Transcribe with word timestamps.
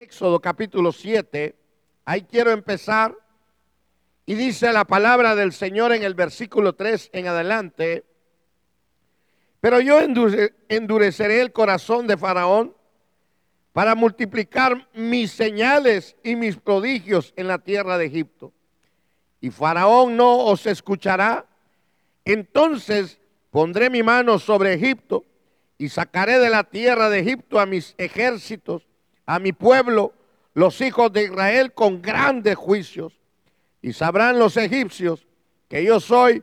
Éxodo 0.00 0.40
capítulo 0.40 0.92
7, 0.92 1.56
ahí 2.04 2.22
quiero 2.22 2.52
empezar. 2.52 3.16
Y 4.26 4.36
dice 4.36 4.72
la 4.72 4.84
palabra 4.84 5.34
del 5.34 5.52
Señor 5.52 5.92
en 5.92 6.04
el 6.04 6.14
versículo 6.14 6.74
3 6.74 7.10
en 7.14 7.26
adelante. 7.26 8.04
Pero 9.60 9.80
yo 9.80 9.98
endureceré 10.68 11.40
el 11.40 11.52
corazón 11.52 12.06
de 12.06 12.16
Faraón 12.16 12.76
para 13.72 13.96
multiplicar 13.96 14.88
mis 14.94 15.32
señales 15.32 16.14
y 16.22 16.36
mis 16.36 16.56
prodigios 16.58 17.34
en 17.34 17.48
la 17.48 17.58
tierra 17.58 17.98
de 17.98 18.06
Egipto. 18.06 18.52
Y 19.40 19.50
Faraón 19.50 20.16
no 20.16 20.44
os 20.44 20.64
escuchará. 20.66 21.44
Entonces 22.24 23.18
pondré 23.50 23.90
mi 23.90 24.04
mano 24.04 24.38
sobre 24.38 24.74
Egipto 24.74 25.24
y 25.76 25.88
sacaré 25.88 26.38
de 26.38 26.50
la 26.50 26.62
tierra 26.62 27.10
de 27.10 27.18
Egipto 27.18 27.58
a 27.58 27.66
mis 27.66 27.96
ejércitos 27.98 28.87
a 29.28 29.38
mi 29.38 29.52
pueblo, 29.52 30.14
los 30.54 30.80
hijos 30.80 31.12
de 31.12 31.24
Israel, 31.24 31.74
con 31.74 32.00
grandes 32.00 32.56
juicios. 32.56 33.12
Y 33.82 33.92
sabrán 33.92 34.38
los 34.38 34.56
egipcios 34.56 35.26
que 35.68 35.84
yo 35.84 36.00
soy 36.00 36.42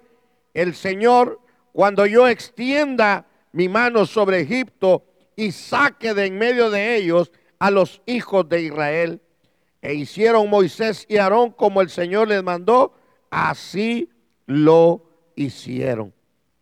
el 0.53 0.75
Señor 0.75 1.41
cuando 1.73 2.05
yo 2.05 2.27
extienda 2.27 3.25
mi 3.53 3.67
mano 3.69 4.05
sobre 4.05 4.41
Egipto 4.41 5.03
y 5.35 5.51
saque 5.51 6.13
de 6.13 6.27
en 6.27 6.37
medio 6.37 6.69
de 6.69 6.95
ellos 6.95 7.31
a 7.57 7.71
los 7.71 8.03
hijos 8.05 8.47
de 8.47 8.61
Israel. 8.61 9.19
E 9.81 9.95
hicieron 9.95 10.47
Moisés 10.47 11.07
y 11.09 11.17
Aarón 11.17 11.53
como 11.53 11.81
el 11.81 11.89
Señor 11.89 12.27
les 12.27 12.43
mandó, 12.43 12.93
así 13.31 14.11
lo 14.45 15.09
hicieron. 15.35 16.13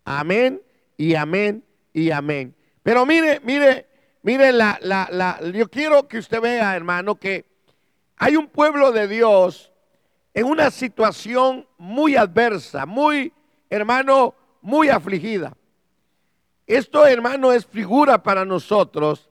Amén 0.06 0.62
y 0.96 1.16
amén 1.16 1.62
y 1.92 2.10
amén. 2.10 2.54
Pero 2.82 3.04
mire, 3.04 3.40
mire 3.44 3.93
Mire, 4.24 4.52
la, 4.52 4.78
la, 4.80 5.06
la, 5.12 5.38
yo 5.50 5.68
quiero 5.70 6.08
que 6.08 6.16
usted 6.16 6.40
vea, 6.40 6.74
hermano, 6.74 7.14
que 7.16 7.44
hay 8.16 8.36
un 8.36 8.48
pueblo 8.48 8.90
de 8.90 9.06
Dios 9.06 9.70
en 10.32 10.46
una 10.46 10.70
situación 10.70 11.68
muy 11.76 12.16
adversa, 12.16 12.86
muy, 12.86 13.34
hermano, 13.68 14.34
muy 14.62 14.88
afligida. 14.88 15.54
Esto, 16.66 17.06
hermano, 17.06 17.52
es 17.52 17.66
figura 17.66 18.22
para 18.22 18.46
nosotros 18.46 19.28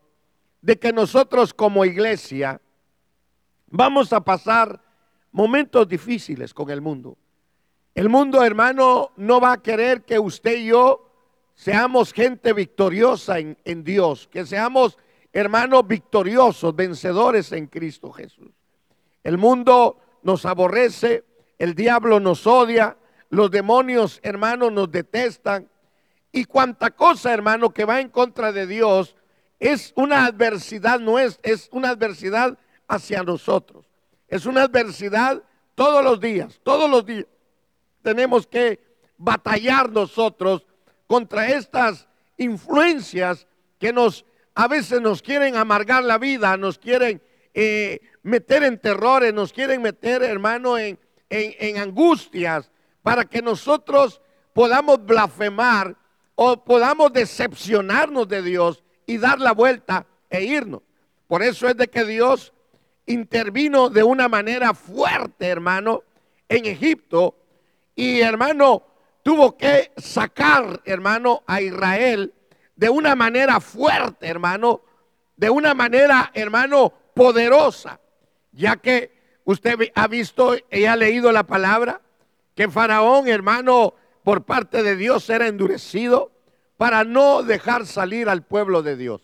de 0.61 0.77
que 0.77 0.93
nosotros 0.93 1.55
como 1.55 1.85
iglesia 1.85 2.61
vamos 3.65 4.13
a 4.13 4.23
pasar 4.23 4.79
momentos 5.31 5.87
difíciles 5.87 6.53
con 6.53 6.69
el 6.69 6.81
mundo. 6.81 7.17
El 7.95 8.09
mundo, 8.09 8.43
hermano, 8.43 9.09
no 9.17 9.41
va 9.41 9.53
a 9.53 9.63
querer 9.63 10.03
que 10.03 10.19
usted 10.19 10.55
y 10.57 10.65
yo 10.67 11.12
seamos 11.63 12.11
gente 12.11 12.51
victoriosa 12.51 13.39
en, 13.39 13.83
Dios, 13.85 14.27
que 14.27 14.45
seamos 14.45 14.97
hermanos 15.31 15.87
victoriosos, 15.87 16.75
vencedores 16.75 17.53
en 17.53 17.67
Cristo 17.67 18.11
Jesús. 18.11 18.51
El 19.23 19.37
mundo 19.37 19.97
nos 20.23 20.45
aborrece, 20.45 21.23
el 21.57 21.73
diablo 21.73 22.19
nos 22.19 22.45
odia, 22.45 22.97
los 23.29 23.49
demonios, 23.49 24.19
hermanos, 24.23 24.73
nos 24.73 24.91
detestan. 24.91 25.69
Y 26.33 26.43
cuanta 26.43 26.91
cosa, 26.91 27.33
hermano, 27.33 27.73
que 27.73 27.85
va 27.85 28.01
en 28.01 28.09
contra 28.09 28.51
de 28.51 28.67
Dios, 28.67 29.15
es 29.57 29.93
una 29.95 30.25
adversidad, 30.25 30.99
es, 31.21 31.39
es 31.43 31.69
una 31.71 31.91
adversidad 31.91 32.57
hacia 32.89 33.23
nosotros. 33.23 33.85
Es 34.27 34.45
una 34.45 34.63
adversidad 34.63 35.41
todos 35.75 36.03
los 36.03 36.19
días, 36.19 36.59
todos 36.61 36.89
los 36.89 37.05
días. 37.05 37.27
Tenemos 38.01 38.45
que 38.47 38.83
batallar 39.17 39.89
nosotros 39.89 40.65
contra 41.13 41.47
estas 41.47 42.07
influencias 42.37 43.45
que 43.77 43.93
nos 43.93 44.25
a 44.55 44.67
veces 44.67 44.99
nos 44.99 45.21
quieren 45.21 45.55
amargar 45.55 46.03
la 46.03 46.17
vida, 46.17 46.57
nos 46.57 46.79
quieren 46.79 47.21
eh, 47.53 48.01
meter 48.23 48.63
en 48.63 48.79
terrores, 48.79 49.31
nos 49.31 49.53
quieren 49.53 49.83
meter, 49.83 50.23
hermano, 50.23 50.75
en, 50.75 50.97
en 51.29 51.77
angustias, 51.77 52.71
para 53.03 53.25
que 53.25 53.43
nosotros 53.43 54.21
podamos 54.53 55.05
blasfemar 55.05 55.95
o 56.33 56.63
podamos 56.63 57.13
decepcionarnos 57.13 58.27
de 58.27 58.41
Dios 58.41 58.83
y 59.05 59.19
dar 59.19 59.39
la 59.39 59.51
vuelta 59.51 60.07
e 60.31 60.43
irnos. 60.43 60.81
Por 61.27 61.43
eso 61.43 61.69
es 61.69 61.77
de 61.77 61.89
que 61.89 62.05
Dios 62.05 62.53
intervino 63.05 63.91
de 63.91 64.01
una 64.01 64.27
manera 64.27 64.73
fuerte, 64.73 65.45
hermano, 65.45 66.01
en 66.49 66.65
Egipto. 66.65 67.35
Y 67.95 68.21
hermano, 68.21 68.92
tuvo 69.23 69.57
que 69.57 69.91
sacar, 69.97 70.81
hermano, 70.85 71.43
a 71.47 71.61
Israel 71.61 72.33
de 72.75 72.89
una 72.89 73.15
manera 73.15 73.59
fuerte, 73.59 74.27
hermano, 74.27 74.81
de 75.35 75.49
una 75.49 75.73
manera, 75.73 76.31
hermano, 76.33 76.93
poderosa, 77.15 77.99
ya 78.51 78.75
que 78.75 79.11
usted 79.45 79.91
ha 79.95 80.07
visto 80.07 80.55
y 80.69 80.85
ha 80.85 80.95
leído 80.95 81.31
la 81.31 81.43
palabra, 81.43 82.01
que 82.53 82.69
Faraón, 82.69 83.27
hermano, 83.27 83.95
por 84.23 84.43
parte 84.45 84.83
de 84.83 84.95
Dios 84.95 85.29
era 85.29 85.47
endurecido 85.47 86.31
para 86.77 87.03
no 87.03 87.43
dejar 87.43 87.85
salir 87.85 88.29
al 88.29 88.43
pueblo 88.43 88.83
de 88.83 88.97
Dios. 88.97 89.21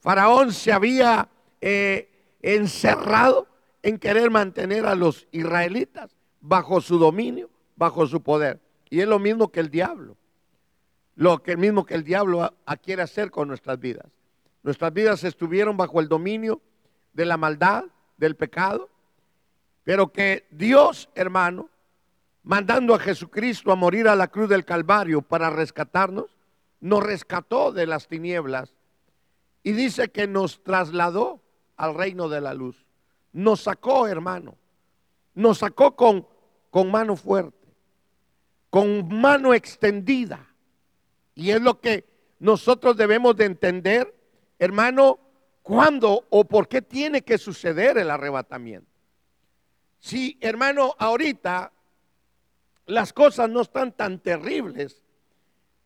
Faraón 0.00 0.52
se 0.52 0.72
había 0.72 1.28
eh, 1.60 2.36
encerrado 2.42 3.48
en 3.82 3.98
querer 3.98 4.30
mantener 4.30 4.86
a 4.86 4.94
los 4.94 5.26
israelitas 5.32 6.16
bajo 6.40 6.80
su 6.80 6.98
dominio, 6.98 7.50
bajo 7.76 8.06
su 8.06 8.22
poder. 8.22 8.60
Y 8.96 9.02
es 9.02 9.08
lo 9.08 9.18
mismo 9.18 9.52
que 9.52 9.60
el 9.60 9.68
diablo. 9.68 10.16
Lo 11.16 11.42
que 11.42 11.58
mismo 11.58 11.84
que 11.84 11.92
el 11.92 12.02
diablo 12.02 12.54
quiere 12.82 13.02
hacer 13.02 13.30
con 13.30 13.46
nuestras 13.46 13.78
vidas. 13.78 14.06
Nuestras 14.62 14.90
vidas 14.90 15.22
estuvieron 15.22 15.76
bajo 15.76 16.00
el 16.00 16.08
dominio 16.08 16.62
de 17.12 17.26
la 17.26 17.36
maldad, 17.36 17.84
del 18.16 18.36
pecado, 18.36 18.88
pero 19.84 20.10
que 20.10 20.46
Dios, 20.50 21.10
hermano, 21.14 21.68
mandando 22.42 22.94
a 22.94 22.98
Jesucristo 22.98 23.70
a 23.70 23.76
morir 23.76 24.08
a 24.08 24.16
la 24.16 24.28
cruz 24.28 24.48
del 24.48 24.64
Calvario 24.64 25.20
para 25.20 25.50
rescatarnos, 25.50 26.34
nos 26.80 27.02
rescató 27.02 27.72
de 27.72 27.86
las 27.86 28.08
tinieblas 28.08 28.72
y 29.62 29.72
dice 29.72 30.08
que 30.08 30.26
nos 30.26 30.64
trasladó 30.64 31.42
al 31.76 31.94
reino 31.94 32.30
de 32.30 32.40
la 32.40 32.54
luz. 32.54 32.86
Nos 33.34 33.60
sacó, 33.60 34.06
hermano, 34.06 34.56
nos 35.34 35.58
sacó 35.58 35.94
con, 35.94 36.26
con 36.70 36.90
mano 36.90 37.14
fuerte 37.14 37.55
con 38.70 39.08
mano 39.08 39.54
extendida. 39.54 40.46
Y 41.34 41.50
es 41.50 41.60
lo 41.60 41.80
que 41.80 42.04
nosotros 42.38 42.96
debemos 42.96 43.36
de 43.36 43.46
entender, 43.46 44.14
hermano, 44.58 45.18
cuándo 45.62 46.26
o 46.30 46.44
por 46.44 46.68
qué 46.68 46.82
tiene 46.82 47.22
que 47.22 47.38
suceder 47.38 47.98
el 47.98 48.10
arrebatamiento. 48.10 48.90
Si, 49.98 50.38
hermano, 50.40 50.94
ahorita 50.98 51.72
las 52.86 53.12
cosas 53.12 53.50
no 53.50 53.62
están 53.62 53.92
tan 53.92 54.20
terribles 54.20 55.02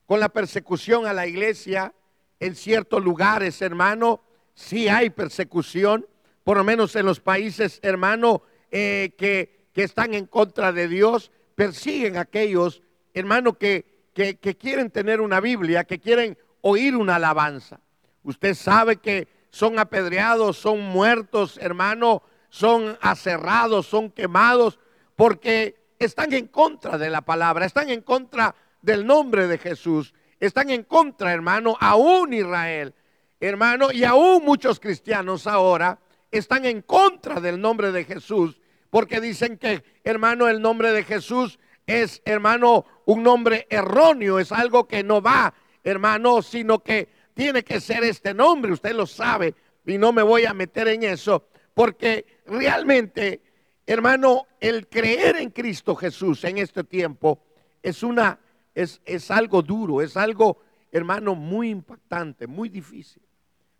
con 0.06 0.20
la 0.20 0.28
persecución 0.28 1.06
a 1.06 1.12
la 1.12 1.26
iglesia 1.26 1.94
en 2.40 2.54
ciertos 2.54 3.02
lugares, 3.02 3.62
hermano, 3.62 4.20
sí 4.54 4.88
hay 4.88 5.10
persecución, 5.10 6.06
por 6.44 6.56
lo 6.56 6.64
menos 6.64 6.96
en 6.96 7.06
los 7.06 7.20
países, 7.20 7.78
hermano, 7.82 8.42
eh, 8.70 9.14
que, 9.16 9.68
que 9.72 9.84
están 9.84 10.14
en 10.14 10.26
contra 10.26 10.72
de 10.72 10.88
Dios, 10.88 11.30
persiguen 11.60 12.16
a 12.16 12.22
aquellos, 12.22 12.80
hermano, 13.12 13.58
que, 13.58 13.84
que, 14.14 14.56
quieren 14.56 14.90
tener 14.90 15.20
una 15.20 15.40
Biblia, 15.40 15.84
que 15.84 16.00
quieren 16.00 16.38
oír 16.62 16.96
una 16.96 17.16
alabanza. 17.16 17.80
Usted 18.22 18.54
sabe 18.54 18.96
que 18.96 19.28
son 19.50 19.78
apedreados, 19.78 20.56
son 20.56 20.80
muertos, 20.80 21.58
hermano, 21.60 22.22
son 22.48 22.96
aserrados, 23.02 23.84
son 23.84 24.10
quemados, 24.10 24.78
porque 25.16 25.76
están 25.98 26.32
en 26.32 26.46
contra 26.46 26.96
de 26.96 27.10
la 27.10 27.20
palabra, 27.20 27.66
están 27.66 27.90
en 27.90 28.00
contra 28.00 28.54
del 28.80 29.06
nombre 29.06 29.46
de 29.46 29.58
Jesús, 29.58 30.14
están 30.38 30.70
en 30.70 30.84
contra, 30.84 31.30
hermano, 31.30 31.76
aún 31.78 32.32
Israel, 32.32 32.94
hermano, 33.38 33.92
y 33.92 34.04
aún 34.04 34.46
muchos 34.46 34.80
cristianos 34.80 35.46
ahora 35.46 35.98
están 36.30 36.64
en 36.64 36.80
contra 36.80 37.38
del 37.38 37.60
nombre 37.60 37.92
de 37.92 38.04
Jesús 38.04 38.59
porque 38.90 39.20
dicen 39.20 39.56
que, 39.56 39.84
hermano, 40.04 40.48
el 40.48 40.60
nombre 40.60 40.92
de 40.92 41.04
Jesús 41.04 41.58
es, 41.86 42.20
hermano, 42.24 42.84
un 43.06 43.22
nombre 43.22 43.66
erróneo, 43.70 44.38
es 44.38 44.52
algo 44.52 44.86
que 44.86 45.02
no 45.02 45.22
va, 45.22 45.54
hermano, 45.82 46.42
sino 46.42 46.80
que 46.80 47.08
tiene 47.34 47.62
que 47.62 47.80
ser 47.80 48.04
este 48.04 48.34
nombre, 48.34 48.72
usted 48.72 48.94
lo 48.94 49.06
sabe, 49.06 49.54
y 49.86 49.96
no 49.96 50.12
me 50.12 50.22
voy 50.22 50.44
a 50.44 50.52
meter 50.52 50.88
en 50.88 51.04
eso, 51.04 51.48
porque 51.74 52.26
realmente, 52.46 53.40
hermano, 53.86 54.46
el 54.60 54.88
creer 54.88 55.36
en 55.36 55.50
Cristo 55.50 55.94
Jesús 55.94 56.44
en 56.44 56.58
este 56.58 56.84
tiempo 56.84 57.40
es 57.82 58.02
una, 58.02 58.38
es, 58.74 59.00
es 59.04 59.30
algo 59.30 59.62
duro, 59.62 60.02
es 60.02 60.16
algo, 60.16 60.60
hermano, 60.92 61.34
muy 61.34 61.70
impactante, 61.70 62.46
muy 62.46 62.68
difícil. 62.68 63.22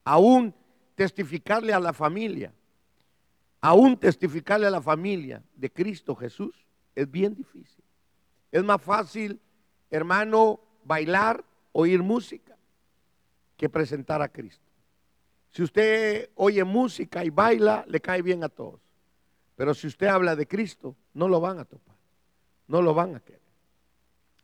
Aún 0.05 0.55
testificarle 0.95 1.73
a 1.73 1.81
la 1.81 1.93
familia 1.93 2.53
aún 3.61 3.97
testificarle 3.97 4.67
a 4.67 4.71
la 4.71 4.83
familia 4.83 5.43
de 5.55 5.71
Cristo 5.71 6.15
Jesús 6.15 6.67
es 6.95 7.11
bien 7.11 7.35
difícil. 7.35 7.85
Es 8.51 8.65
más 8.65 8.83
fácil, 8.83 9.41
hermano, 9.91 10.61
bailar, 10.85 11.45
oír 11.73 12.03
música, 12.03 12.57
que 13.57 13.69
presentar 13.69 14.23
a 14.23 14.29
Cristo. 14.29 14.65
Si 15.51 15.63
usted 15.63 16.31
oye 16.35 16.65
música 16.65 17.25
y 17.25 17.31
baila, 17.31 17.85
le 17.89 18.01
cae 18.01 18.23
bien 18.23 18.43
a 18.45 18.49
todos. 18.49 18.81
Pero 19.57 19.75
si 19.75 19.89
usted 19.89 20.07
habla 20.07 20.37
de 20.37 20.47
Cristo, 20.47 20.97
no 21.13 21.29
lo 21.29 21.41
van 21.41 21.59
a 21.59 21.65
topar. 21.65 21.97
No 22.67 22.83
lo 22.83 22.95
van 22.95 23.17
a 23.17 23.21
querer. 23.21 23.41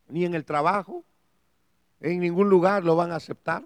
Ni 0.08 0.24
en 0.24 0.34
el 0.34 0.44
trabajo, 0.44 1.04
en 2.00 2.20
ningún 2.20 2.50
lugar 2.50 2.84
lo 2.84 2.96
van 2.96 3.12
a 3.12 3.16
aceptar. 3.16 3.64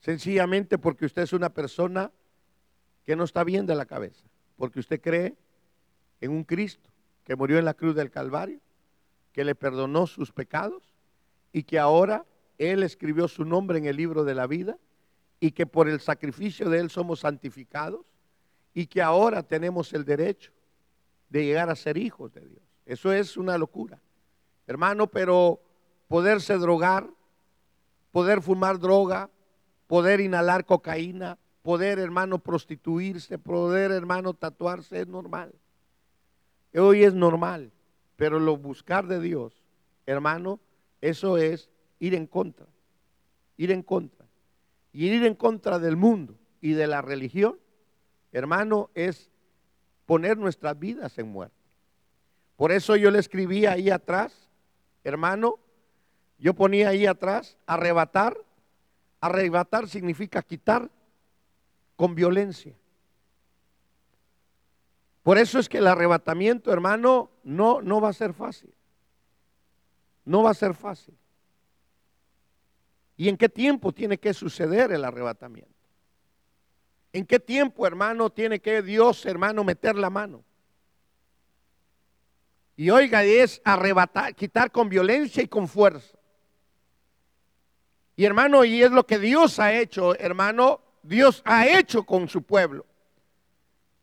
Sencillamente 0.00 0.76
porque 0.76 1.06
usted 1.06 1.22
es 1.22 1.32
una 1.32 1.50
persona 1.54 2.12
que 3.04 3.16
no 3.16 3.24
está 3.24 3.44
bien 3.44 3.64
de 3.64 3.74
la 3.74 3.86
cabeza. 3.86 4.26
Porque 4.56 4.80
usted 4.80 5.00
cree 5.00 5.34
en 6.20 6.30
un 6.30 6.44
Cristo 6.44 6.90
que 7.24 7.36
murió 7.36 7.58
en 7.58 7.64
la 7.64 7.74
cruz 7.74 7.94
del 7.94 8.10
Calvario, 8.10 8.60
que 9.32 9.44
le 9.44 9.54
perdonó 9.54 10.06
sus 10.06 10.32
pecados 10.32 10.82
y 11.52 11.64
que 11.64 11.78
ahora 11.78 12.24
Él 12.58 12.82
escribió 12.82 13.28
su 13.28 13.44
nombre 13.44 13.78
en 13.78 13.86
el 13.86 13.96
libro 13.96 14.24
de 14.24 14.34
la 14.34 14.46
vida 14.46 14.78
y 15.40 15.52
que 15.52 15.66
por 15.66 15.88
el 15.88 16.00
sacrificio 16.00 16.70
de 16.70 16.78
Él 16.80 16.90
somos 16.90 17.20
santificados 17.20 18.04
y 18.72 18.86
que 18.86 19.02
ahora 19.02 19.42
tenemos 19.42 19.92
el 19.92 20.04
derecho 20.04 20.52
de 21.28 21.44
llegar 21.44 21.70
a 21.70 21.76
ser 21.76 21.96
hijos 21.96 22.32
de 22.32 22.46
Dios. 22.46 22.62
Eso 22.86 23.12
es 23.12 23.36
una 23.36 23.58
locura. 23.58 24.00
Hermano, 24.66 25.06
pero 25.06 25.60
poderse 26.08 26.56
drogar, 26.58 27.08
poder 28.12 28.40
fumar 28.40 28.78
droga, 28.78 29.30
poder 29.86 30.20
inhalar 30.20 30.64
cocaína, 30.64 31.38
poder, 31.64 31.98
hermano, 31.98 32.38
prostituirse, 32.40 33.38
poder, 33.38 33.90
hermano, 33.90 34.34
tatuarse, 34.34 35.00
es 35.00 35.06
normal. 35.08 35.50
Hoy 36.74 37.04
es 37.04 37.14
normal, 37.14 37.72
pero 38.16 38.38
lo 38.38 38.58
buscar 38.58 39.06
de 39.06 39.18
Dios, 39.18 39.54
hermano, 40.04 40.60
eso 41.00 41.38
es 41.38 41.70
ir 42.00 42.14
en 42.14 42.26
contra, 42.26 42.66
ir 43.56 43.70
en 43.70 43.82
contra. 43.82 44.26
Y 44.92 45.06
ir 45.06 45.24
en 45.24 45.34
contra 45.34 45.78
del 45.78 45.96
mundo 45.96 46.34
y 46.60 46.72
de 46.72 46.86
la 46.86 47.00
religión, 47.00 47.58
hermano, 48.30 48.90
es 48.94 49.30
poner 50.04 50.36
nuestras 50.36 50.78
vidas 50.78 51.16
en 51.18 51.28
muerte. 51.28 51.56
Por 52.56 52.72
eso 52.72 52.94
yo 52.94 53.10
le 53.10 53.20
escribí 53.20 53.64
ahí 53.64 53.88
atrás, 53.88 54.50
hermano, 55.02 55.58
yo 56.38 56.52
ponía 56.52 56.90
ahí 56.90 57.06
atrás, 57.06 57.56
arrebatar. 57.64 58.36
Arrebatar 59.22 59.88
significa 59.88 60.42
quitar 60.42 60.90
con 61.96 62.14
violencia. 62.14 62.74
Por 65.22 65.38
eso 65.38 65.58
es 65.58 65.68
que 65.68 65.78
el 65.78 65.86
arrebatamiento, 65.86 66.72
hermano, 66.72 67.30
no, 67.42 67.80
no 67.80 68.00
va 68.00 68.10
a 68.10 68.12
ser 68.12 68.34
fácil. 68.34 68.72
No 70.24 70.42
va 70.42 70.50
a 70.50 70.54
ser 70.54 70.74
fácil. 70.74 71.16
¿Y 73.16 73.28
en 73.28 73.36
qué 73.36 73.48
tiempo 73.48 73.92
tiene 73.92 74.18
que 74.18 74.34
suceder 74.34 74.92
el 74.92 75.04
arrebatamiento? 75.04 75.72
¿En 77.12 77.24
qué 77.24 77.38
tiempo, 77.38 77.86
hermano, 77.86 78.28
tiene 78.28 78.60
que 78.60 78.82
Dios, 78.82 79.24
hermano, 79.24 79.62
meter 79.64 79.94
la 79.94 80.10
mano? 80.10 80.44
Y 82.76 82.90
oiga, 82.90 83.22
es 83.22 83.62
arrebatar, 83.64 84.34
quitar 84.34 84.72
con 84.72 84.88
violencia 84.88 85.42
y 85.42 85.48
con 85.48 85.68
fuerza. 85.68 86.18
Y 88.16 88.24
hermano, 88.24 88.64
y 88.64 88.82
es 88.82 88.90
lo 88.90 89.06
que 89.06 89.18
Dios 89.18 89.58
ha 89.58 89.72
hecho, 89.72 90.14
hermano, 90.16 90.80
Dios 91.04 91.42
ha 91.44 91.66
hecho 91.66 92.04
con 92.04 92.28
su 92.28 92.42
pueblo. 92.42 92.84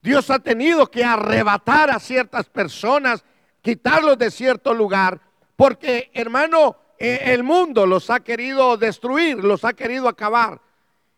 Dios 0.01 0.29
ha 0.29 0.39
tenido 0.39 0.89
que 0.89 1.03
arrebatar 1.03 1.89
a 1.89 1.99
ciertas 1.99 2.47
personas, 2.49 3.23
quitarlos 3.61 4.17
de 4.17 4.31
cierto 4.31 4.73
lugar, 4.73 5.19
porque 5.55 6.09
hermano, 6.13 6.77
eh, 6.97 7.33
el 7.33 7.43
mundo 7.43 7.85
los 7.85 8.09
ha 8.09 8.19
querido 8.19 8.77
destruir, 8.77 9.43
los 9.43 9.65
ha 9.65 9.73
querido 9.73 10.07
acabar. 10.07 10.61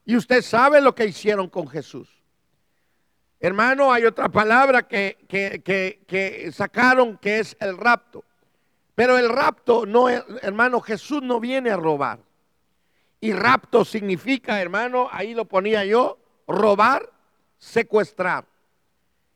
Y 0.06 0.16
usted 0.16 0.42
sabe 0.42 0.82
lo 0.82 0.96
que 0.96 1.06
hicieron 1.06 1.50
con 1.50 1.68
Jesús. 1.68 2.10
Hermano, 3.40 3.92
hay 3.92 4.06
otra 4.06 4.30
palabra 4.30 4.88
que, 4.88 5.18
que, 5.28 6.52
sacaron 6.54 7.18
que 7.18 7.40
es 7.40 7.58
el 7.60 7.78
rapto. 7.78 8.24
Pero 8.96 9.18
el 9.18 9.28
rapto 9.28 9.86
no, 9.86 10.08
hermano, 10.08 10.80
Jesús 10.80 11.22
no 11.22 11.42
viene 11.42 11.70
a 11.70 11.76
robar. 11.76 12.20
Y 13.24 13.32
rapto 13.32 13.86
significa, 13.86 14.62
hermano, 14.62 15.08
ahí 15.10 15.34
lo 15.34 15.46
ponía 15.46 15.86
yo, 15.86 16.20
robar, 16.46 17.10
secuestrar. 17.58 18.44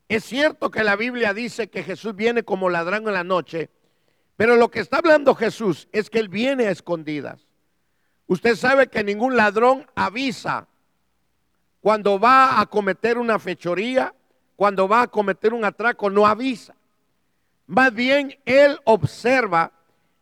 Es 0.09 0.25
cierto 0.25 0.69
que 0.69 0.83
la 0.83 0.97
Biblia 0.97 1.33
dice 1.33 1.69
que 1.69 1.83
Jesús 1.83 2.13
viene 2.13 2.43
como 2.43 2.69
ladrón 2.69 3.07
en 3.07 3.13
la 3.13 3.23
noche, 3.23 3.69
pero 4.35 4.57
lo 4.57 4.69
que 4.69 4.81
está 4.81 4.97
hablando 4.97 5.35
Jesús 5.35 5.87
es 5.93 6.09
que 6.09 6.19
Él 6.19 6.27
viene 6.27 6.67
a 6.67 6.71
escondidas. 6.71 7.47
Usted 8.27 8.57
sabe 8.57 8.87
que 8.87 9.05
ningún 9.05 9.37
ladrón 9.37 9.87
avisa 9.95 10.67
cuando 11.79 12.19
va 12.19 12.59
a 12.59 12.65
cometer 12.65 13.17
una 13.17 13.39
fechoría, 13.39 14.13
cuando 14.57 14.89
va 14.89 15.03
a 15.03 15.07
cometer 15.07 15.53
un 15.53 15.63
atraco, 15.63 16.09
no 16.09 16.27
avisa. 16.27 16.75
Más 17.67 17.93
bien 17.93 18.37
Él 18.43 18.81
observa 18.83 19.71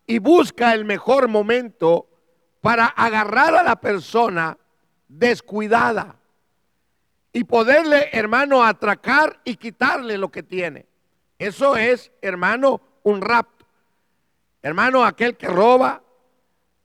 y 0.05 0.19
busca 0.19 0.75
el 0.75 0.85
mejor 0.85 1.27
momento 1.27 2.09
para 2.65 2.87
agarrar 2.87 3.53
a 3.53 3.61
la 3.61 3.75
persona 3.75 4.57
descuidada 5.07 6.15
y 7.31 7.43
poderle, 7.43 8.09
hermano, 8.11 8.63
atracar 8.63 9.39
y 9.43 9.57
quitarle 9.57 10.17
lo 10.17 10.31
que 10.31 10.41
tiene. 10.41 10.87
Eso 11.37 11.77
es, 11.77 12.11
hermano, 12.23 12.81
un 13.03 13.21
rapto. 13.21 13.67
Hermano, 14.63 15.05
aquel 15.05 15.37
que 15.37 15.45
roba, 15.45 16.01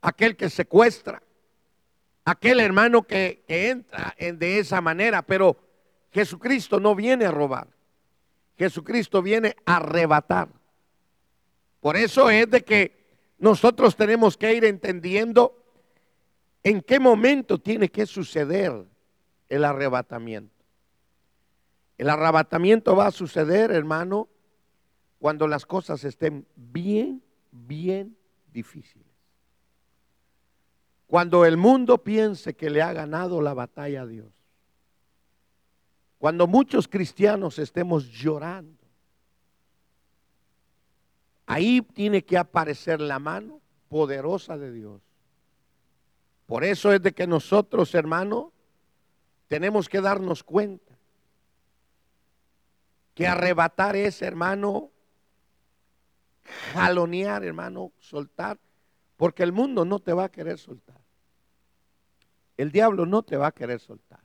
aquel 0.02 0.36
que 0.36 0.50
secuestra, 0.50 1.22
aquel 2.26 2.60
hermano 2.60 3.04
que, 3.04 3.42
entra 3.48 4.14
en, 4.18 4.38
de 4.38 4.58
esa 4.58 4.82
manera. 4.82 5.22
Pero 5.22 5.56
Jesucristo 6.12 6.78
no 6.78 6.94
viene 6.94 7.24
a 7.24 7.30
robar. 7.30 7.68
Jesucristo 8.58 9.22
viene 9.22 9.56
a 9.64 9.76
arrebatar. 9.76 10.50
Por 11.80 11.96
eso 11.96 12.28
es 12.28 12.50
de 12.50 12.64
que 12.64 13.00
nosotros 13.38 13.96
tenemos 13.96 14.36
que 14.36 14.52
ir 14.52 14.66
entendiendo 14.66 15.56
en 16.62 16.82
qué 16.82 17.00
momento 17.00 17.58
tiene 17.58 17.88
que 17.88 18.06
suceder 18.06 18.86
el 19.48 19.64
arrebatamiento. 19.64 20.54
El 21.98 22.08
arrebatamiento 22.08 22.96
va 22.96 23.08
a 23.08 23.12
suceder, 23.12 23.70
hermano, 23.70 24.28
cuando 25.18 25.46
las 25.46 25.66
cosas 25.66 26.02
estén 26.04 26.46
bien, 26.56 27.22
bien 27.50 28.16
difíciles. 28.52 29.06
Cuando 31.06 31.44
el 31.44 31.56
mundo 31.56 31.98
piense 31.98 32.54
que 32.54 32.70
le 32.70 32.82
ha 32.82 32.92
ganado 32.92 33.42
la 33.42 33.52
batalla 33.52 34.02
a 34.02 34.06
Dios. 34.06 34.32
Cuando 36.18 36.46
muchos 36.46 36.86
cristianos 36.86 37.58
estemos 37.58 38.06
llorando. 38.06 38.78
Ahí 41.46 41.82
tiene 41.82 42.22
que 42.24 42.38
aparecer 42.38 43.00
la 43.00 43.18
mano 43.18 43.60
poderosa 43.88 44.56
de 44.56 44.70
Dios. 44.72 45.02
Por 46.50 46.64
eso 46.64 46.92
es 46.92 47.00
de 47.00 47.12
que 47.12 47.28
nosotros, 47.28 47.94
hermano, 47.94 48.52
tenemos 49.46 49.88
que 49.88 50.00
darnos 50.00 50.42
cuenta 50.42 50.98
que 53.14 53.28
arrebatar 53.28 53.94
es, 53.94 54.20
hermano, 54.20 54.90
jalonear, 56.72 57.44
hermano, 57.44 57.92
soltar, 58.00 58.58
porque 59.16 59.44
el 59.44 59.52
mundo 59.52 59.84
no 59.84 60.00
te 60.00 60.12
va 60.12 60.24
a 60.24 60.28
querer 60.28 60.58
soltar. 60.58 61.00
El 62.56 62.72
diablo 62.72 63.06
no 63.06 63.22
te 63.22 63.36
va 63.36 63.46
a 63.46 63.52
querer 63.52 63.78
soltar. 63.78 64.24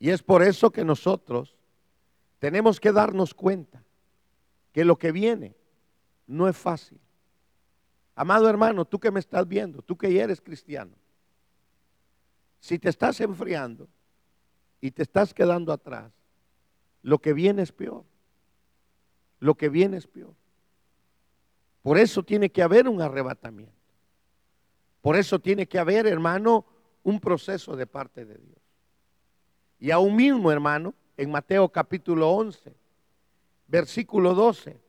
Y 0.00 0.10
es 0.10 0.24
por 0.24 0.42
eso 0.42 0.72
que 0.72 0.84
nosotros 0.84 1.54
tenemos 2.40 2.80
que 2.80 2.90
darnos 2.90 3.32
cuenta 3.32 3.84
que 4.72 4.84
lo 4.84 4.98
que 4.98 5.12
viene 5.12 5.54
no 6.26 6.48
es 6.48 6.56
fácil. 6.56 6.98
Amado 8.18 8.50
hermano, 8.50 8.84
tú 8.84 8.98
que 8.98 9.12
me 9.12 9.20
estás 9.20 9.46
viendo, 9.46 9.80
tú 9.80 9.96
que 9.96 10.20
eres 10.20 10.40
cristiano, 10.40 10.90
si 12.58 12.76
te 12.76 12.88
estás 12.88 13.20
enfriando 13.20 13.86
y 14.80 14.90
te 14.90 15.04
estás 15.04 15.32
quedando 15.32 15.72
atrás, 15.72 16.10
lo 17.02 17.20
que 17.20 17.32
viene 17.32 17.62
es 17.62 17.70
peor. 17.70 18.02
Lo 19.38 19.54
que 19.54 19.68
viene 19.68 19.98
es 19.98 20.08
peor. 20.08 20.34
Por 21.80 21.96
eso 21.96 22.24
tiene 22.24 22.50
que 22.50 22.60
haber 22.60 22.88
un 22.88 23.00
arrebatamiento. 23.00 23.72
Por 25.00 25.14
eso 25.14 25.38
tiene 25.38 25.68
que 25.68 25.78
haber, 25.78 26.08
hermano, 26.08 26.66
un 27.04 27.20
proceso 27.20 27.76
de 27.76 27.86
parte 27.86 28.24
de 28.24 28.36
Dios. 28.36 28.58
Y 29.78 29.92
aún 29.92 30.16
mismo, 30.16 30.50
hermano, 30.50 30.92
en 31.16 31.30
Mateo 31.30 31.68
capítulo 31.68 32.30
11, 32.30 32.74
versículo 33.68 34.34
12, 34.34 34.87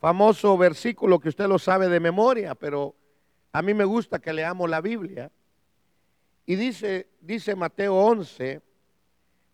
famoso 0.00 0.56
versículo 0.56 1.20
que 1.20 1.28
usted 1.28 1.46
lo 1.46 1.58
sabe 1.58 1.88
de 1.88 2.00
memoria, 2.00 2.54
pero 2.54 2.96
a 3.52 3.60
mí 3.60 3.74
me 3.74 3.84
gusta 3.84 4.18
que 4.18 4.32
leamos 4.32 4.68
la 4.68 4.80
Biblia. 4.80 5.30
Y 6.46 6.56
dice, 6.56 7.08
dice 7.20 7.54
Mateo 7.54 7.94
11, 7.94 8.62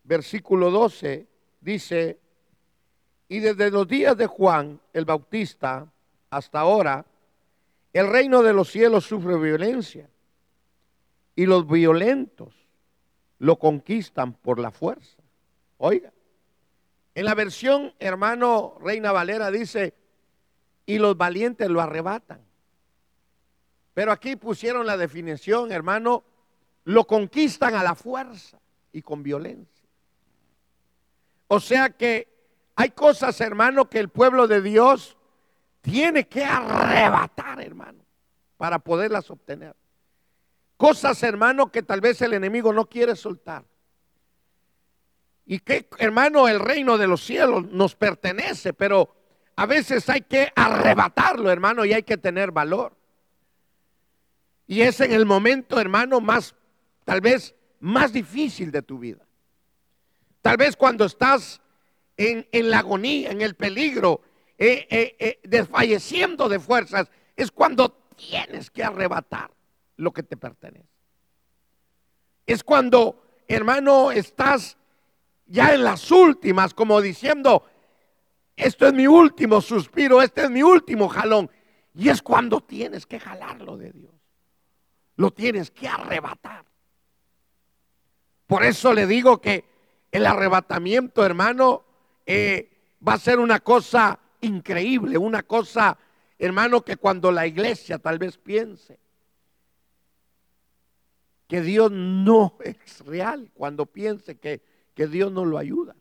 versículo 0.04 0.70
12, 0.70 1.26
dice, 1.60 2.20
y 3.28 3.40
desde 3.40 3.70
los 3.70 3.88
días 3.88 4.16
de 4.16 4.28
Juan 4.28 4.80
el 4.92 5.04
Bautista 5.04 5.92
hasta 6.30 6.60
ahora, 6.60 7.04
el 7.92 8.08
reino 8.08 8.42
de 8.42 8.52
los 8.52 8.70
cielos 8.70 9.04
sufre 9.04 9.36
violencia 9.38 10.08
y 11.34 11.46
los 11.46 11.66
violentos 11.66 12.54
lo 13.38 13.58
conquistan 13.58 14.32
por 14.32 14.60
la 14.60 14.70
fuerza. 14.70 15.18
Oiga, 15.78 16.12
en 17.14 17.24
la 17.24 17.34
versión 17.34 17.92
hermano 17.98 18.76
Reina 18.80 19.10
Valera 19.10 19.50
dice, 19.50 19.94
y 20.86 20.98
los 20.98 21.16
valientes 21.16 21.68
lo 21.68 21.80
arrebatan. 21.80 22.40
Pero 23.92 24.12
aquí 24.12 24.36
pusieron 24.36 24.86
la 24.86 24.96
definición, 24.96 25.72
hermano, 25.72 26.24
lo 26.84 27.06
conquistan 27.06 27.74
a 27.74 27.82
la 27.82 27.94
fuerza 27.94 28.58
y 28.92 29.02
con 29.02 29.22
violencia. 29.22 29.88
O 31.48 31.60
sea 31.60 31.90
que 31.90 32.28
hay 32.76 32.90
cosas, 32.90 33.40
hermano, 33.40 33.88
que 33.88 33.98
el 33.98 34.08
pueblo 34.08 34.46
de 34.46 34.60
Dios 34.60 35.16
tiene 35.80 36.28
que 36.28 36.44
arrebatar, 36.44 37.60
hermano, 37.60 38.04
para 38.56 38.78
poderlas 38.78 39.30
obtener. 39.30 39.74
Cosas, 40.76 41.22
hermano, 41.22 41.72
que 41.72 41.82
tal 41.82 42.00
vez 42.00 42.20
el 42.20 42.34
enemigo 42.34 42.72
no 42.72 42.86
quiere 42.86 43.16
soltar. 43.16 43.64
Y 45.46 45.60
que, 45.60 45.88
hermano, 45.98 46.48
el 46.48 46.60
reino 46.60 46.98
de 46.98 47.06
los 47.06 47.24
cielos 47.24 47.64
nos 47.70 47.94
pertenece, 47.94 48.74
pero 48.74 49.14
a 49.56 49.64
veces 49.64 50.08
hay 50.10 50.20
que 50.20 50.52
arrebatarlo, 50.54 51.50
hermano, 51.50 51.84
y 51.84 51.94
hay 51.94 52.02
que 52.02 52.18
tener 52.18 52.52
valor. 52.52 52.94
Y 54.66 54.82
es 54.82 55.00
en 55.00 55.12
el 55.12 55.24
momento, 55.24 55.80
hermano, 55.80 56.20
más, 56.20 56.54
tal 57.04 57.22
vez, 57.22 57.54
más 57.80 58.12
difícil 58.12 58.70
de 58.70 58.82
tu 58.82 58.98
vida. 58.98 59.24
Tal 60.42 60.58
vez 60.58 60.76
cuando 60.76 61.06
estás 61.06 61.60
en, 62.18 62.46
la 62.70 62.80
agonía, 62.80 63.30
en 63.30 63.40
el 63.40 63.54
peligro, 63.54 64.20
eh, 64.58 64.86
eh, 64.90 65.16
eh, 65.18 65.40
desfalleciendo 65.44 66.48
de 66.48 66.60
fuerzas, 66.60 67.10
es 67.34 67.50
cuando 67.50 67.90
tienes 68.14 68.70
que 68.70 68.84
arrebatar 68.84 69.50
lo 69.96 70.12
que 70.12 70.22
te 70.22 70.36
pertenece. 70.36 70.88
Es 72.46 72.62
cuando, 72.62 73.22
hermano, 73.48 74.12
estás 74.12 74.76
ya 75.46 75.74
en 75.74 75.82
las 75.82 76.10
últimas, 76.10 76.74
como 76.74 77.00
diciendo, 77.00 77.64
esto 78.56 78.86
es 78.86 78.94
mi 78.94 79.06
último 79.06 79.60
suspiro, 79.60 80.22
este 80.22 80.44
es 80.44 80.50
mi 80.50 80.62
último 80.62 81.08
jalón. 81.08 81.50
Y 81.94 82.08
es 82.08 82.22
cuando 82.22 82.62
tienes 82.62 83.06
que 83.06 83.20
jalarlo 83.20 83.76
de 83.76 83.92
Dios. 83.92 84.14
Lo 85.16 85.30
tienes 85.30 85.70
que 85.70 85.86
arrebatar. 85.86 86.64
Por 88.46 88.64
eso 88.64 88.94
le 88.94 89.06
digo 89.06 89.40
que 89.40 89.64
el 90.10 90.24
arrebatamiento, 90.24 91.24
hermano, 91.24 91.84
eh, 92.24 92.96
va 93.06 93.14
a 93.14 93.18
ser 93.18 93.38
una 93.38 93.60
cosa 93.60 94.18
increíble, 94.40 95.18
una 95.18 95.42
cosa, 95.42 95.98
hermano, 96.38 96.82
que 96.82 96.96
cuando 96.96 97.30
la 97.30 97.46
iglesia 97.46 97.98
tal 97.98 98.18
vez 98.18 98.38
piense 98.38 98.98
que 101.46 101.60
Dios 101.60 101.90
no 101.92 102.56
es 102.64 103.00
real, 103.04 103.50
cuando 103.54 103.86
piense 103.86 104.38
que, 104.38 104.62
que 104.94 105.06
Dios 105.06 105.30
no 105.30 105.44
lo 105.44 105.58
ayuda. 105.58 105.94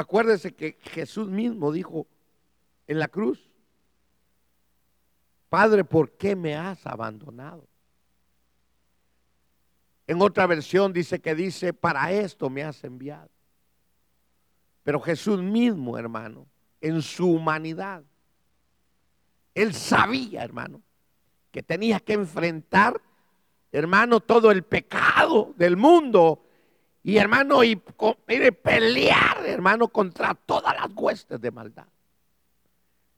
Acuérdese 0.00 0.54
que 0.54 0.78
Jesús 0.80 1.28
mismo 1.28 1.70
dijo 1.72 2.06
en 2.86 2.98
la 2.98 3.08
cruz, 3.08 3.50
Padre, 5.50 5.84
¿por 5.84 6.12
qué 6.12 6.34
me 6.34 6.56
has 6.56 6.86
abandonado? 6.86 7.68
En 10.06 10.22
otra 10.22 10.46
versión 10.46 10.94
dice 10.94 11.20
que 11.20 11.34
dice, 11.34 11.74
para 11.74 12.12
esto 12.12 12.48
me 12.48 12.62
has 12.62 12.82
enviado. 12.82 13.28
Pero 14.84 15.00
Jesús 15.00 15.42
mismo, 15.42 15.98
hermano, 15.98 16.46
en 16.80 17.02
su 17.02 17.30
humanidad, 17.30 18.02
él 19.54 19.74
sabía, 19.74 20.42
hermano, 20.42 20.80
que 21.50 21.62
tenía 21.62 22.00
que 22.00 22.14
enfrentar, 22.14 23.02
hermano, 23.70 24.20
todo 24.20 24.50
el 24.50 24.62
pecado 24.62 25.52
del 25.58 25.76
mundo 25.76 26.42
y 27.02 27.16
hermano, 27.16 27.64
y 27.64 27.76
pelear, 27.76 29.39
hermano, 29.52 29.88
contra 29.88 30.34
todas 30.34 30.74
las 30.74 30.90
huestes 30.94 31.40
de 31.40 31.50
maldad. 31.50 31.86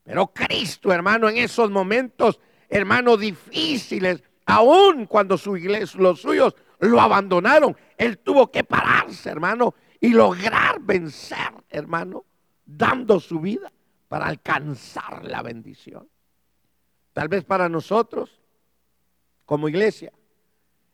Pero 0.03 0.29
Cristo, 0.29 0.93
hermano, 0.93 1.29
en 1.29 1.37
esos 1.39 1.71
momentos, 1.71 2.41
hermano, 2.69 3.17
difíciles, 3.17 4.23
aun 4.47 5.07
cuando 5.07 5.39
su 5.39 5.57
iglesia, 5.57 6.01
los 6.01 6.21
suyos 6.21 6.55
lo 6.81 7.01
abandonaron, 7.01 7.77
él 7.97 8.19
tuvo 8.19 8.51
que 8.51 8.65
pararse, 8.65 9.31
hermano, 9.31 9.75
y 10.01 10.09
lograr 10.09 10.81
vencer, 10.81 11.53
hermano, 11.71 12.25
dando 12.65 13.21
su 13.21 13.41
vida 13.41 13.73
para 14.09 14.27
alcanzar 14.27 15.25
la 15.25 15.43
bendición. 15.43 16.09
Tal 17.13 17.29
vez 17.29 17.45
para 17.45 17.69
nosotros, 17.69 18.41
como 19.45 19.69
iglesia, 19.69 20.13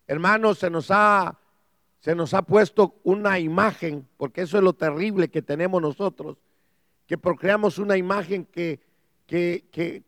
hermano, 0.06 0.54
se 0.54 0.68
nos 0.68 0.90
ha 0.90 1.38
se 2.00 2.14
nos 2.14 2.32
ha 2.34 2.42
puesto 2.42 2.94
una 3.02 3.38
imagen, 3.38 4.06
porque 4.16 4.42
eso 4.42 4.58
es 4.58 4.64
lo 4.64 4.72
terrible 4.72 5.28
que 5.28 5.42
tenemos 5.42 5.82
nosotros, 5.82 6.38
que 7.06 7.18
procreamos 7.18 7.78
una 7.78 7.96
imagen 7.96 8.44
que, 8.44 8.80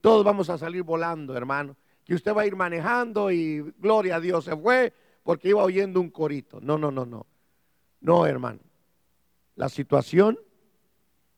todos 0.01 0.25
vamos 0.25 0.51
a 0.51 0.59
salir 0.59 0.83
volando, 0.83 1.37
hermano. 1.37 1.77
Que 2.05 2.15
usted 2.15 2.35
va 2.35 2.43
a 2.43 2.47
ir 2.47 2.57
manejando 2.57 3.31
y 3.31 3.61
gloria 3.79 4.17
a 4.17 4.21
Dios 4.21 4.45
se 4.45 4.57
fue 4.57 4.93
porque 5.23 5.49
iba 5.49 5.63
oyendo 5.63 6.01
un 6.01 6.11
corito. 6.11 6.61
No, 6.61 6.79
no, 6.79 6.91
no, 6.91 7.07
no. 7.07 7.27
No, 8.01 8.27
hermano. 8.27 8.61
La 9.57 9.69
situación 9.69 10.39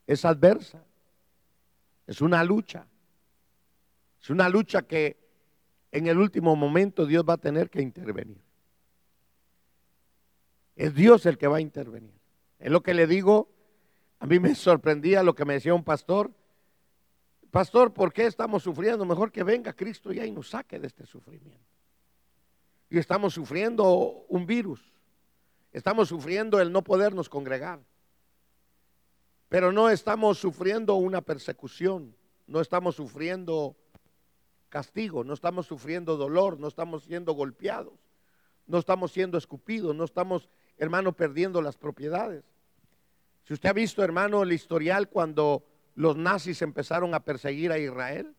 es 0.07 0.25
adversa. 0.25 0.83
Es 2.07 2.21
una 2.21 2.43
lucha. 2.43 2.85
Es 4.21 4.29
una 4.29 4.49
lucha 4.49 4.83
que 4.83 5.17
en 5.91 6.07
el 6.07 6.17
último 6.17 6.55
momento 6.55 7.05
Dios 7.05 7.23
va 7.27 7.33
a 7.33 7.37
tener 7.37 7.69
que 7.69 7.81
intervenir. 7.81 8.42
Es 10.75 10.93
Dios 10.93 11.25
el 11.25 11.37
que 11.37 11.47
va 11.47 11.57
a 11.57 11.61
intervenir. 11.61 12.19
Es 12.59 12.71
lo 12.71 12.81
que 12.81 12.93
le 12.93 13.07
digo. 13.07 13.49
A 14.19 14.25
mí 14.25 14.39
me 14.39 14.55
sorprendía 14.55 15.21
lo 15.23 15.35
que 15.35 15.45
me 15.45 15.53
decía 15.53 15.73
un 15.73 15.83
pastor. 15.83 16.31
Pastor, 17.51 17.93
¿por 17.93 18.11
qué 18.13 18.25
estamos 18.25 18.63
sufriendo? 18.63 19.05
Mejor 19.05 19.31
que 19.31 19.43
venga 19.43 19.73
Cristo 19.73 20.11
ya 20.11 20.25
y 20.25 20.31
nos 20.31 20.49
saque 20.49 20.79
de 20.79 20.87
este 20.87 21.05
sufrimiento. 21.05 21.69
Y 22.89 22.97
estamos 22.97 23.33
sufriendo 23.33 24.25
un 24.27 24.45
virus. 24.45 24.81
Estamos 25.71 26.09
sufriendo 26.09 26.59
el 26.59 26.71
no 26.71 26.83
podernos 26.83 27.29
congregar. 27.29 27.79
Pero 29.49 29.71
no 29.71 29.89
estamos 29.89 30.39
sufriendo 30.39 30.95
una 30.95 31.21
persecución. 31.21 32.15
No 32.47 32.61
estamos 32.61 32.95
sufriendo 32.95 33.75
castigo. 34.69 35.23
No 35.23 35.33
estamos 35.33 35.67
sufriendo 35.67 36.17
dolor. 36.17 36.59
No 36.59 36.67
estamos 36.67 37.03
siendo 37.03 37.33
golpeados. 37.33 37.99
No 38.65 38.79
estamos 38.79 39.11
siendo 39.11 39.37
escupidos. 39.37 39.95
No 39.95 40.05
estamos 40.05 40.49
hermano, 40.77 41.13
perdiendo 41.13 41.61
las 41.61 41.77
propiedades. 41.77 42.43
Si 43.45 43.53
usted 43.53 43.69
ha 43.69 43.73
visto, 43.73 44.03
hermano, 44.03 44.43
el 44.43 44.53
historial 44.53 45.09
cuando 45.09 45.63
los 45.95 46.15
nazis 46.15 46.61
empezaron 46.61 47.13
a 47.13 47.19
perseguir 47.21 47.71
a 47.71 47.77
Israel, 47.77 48.33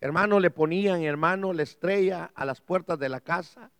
hermano, 0.00 0.40
le 0.40 0.50
ponían, 0.50 1.02
hermano, 1.02 1.52
la 1.52 1.62
estrella 1.62 2.30
a 2.34 2.44
las 2.44 2.60
puertas 2.60 2.98
de 2.98 3.08
la 3.08 3.20
casa. 3.20 3.70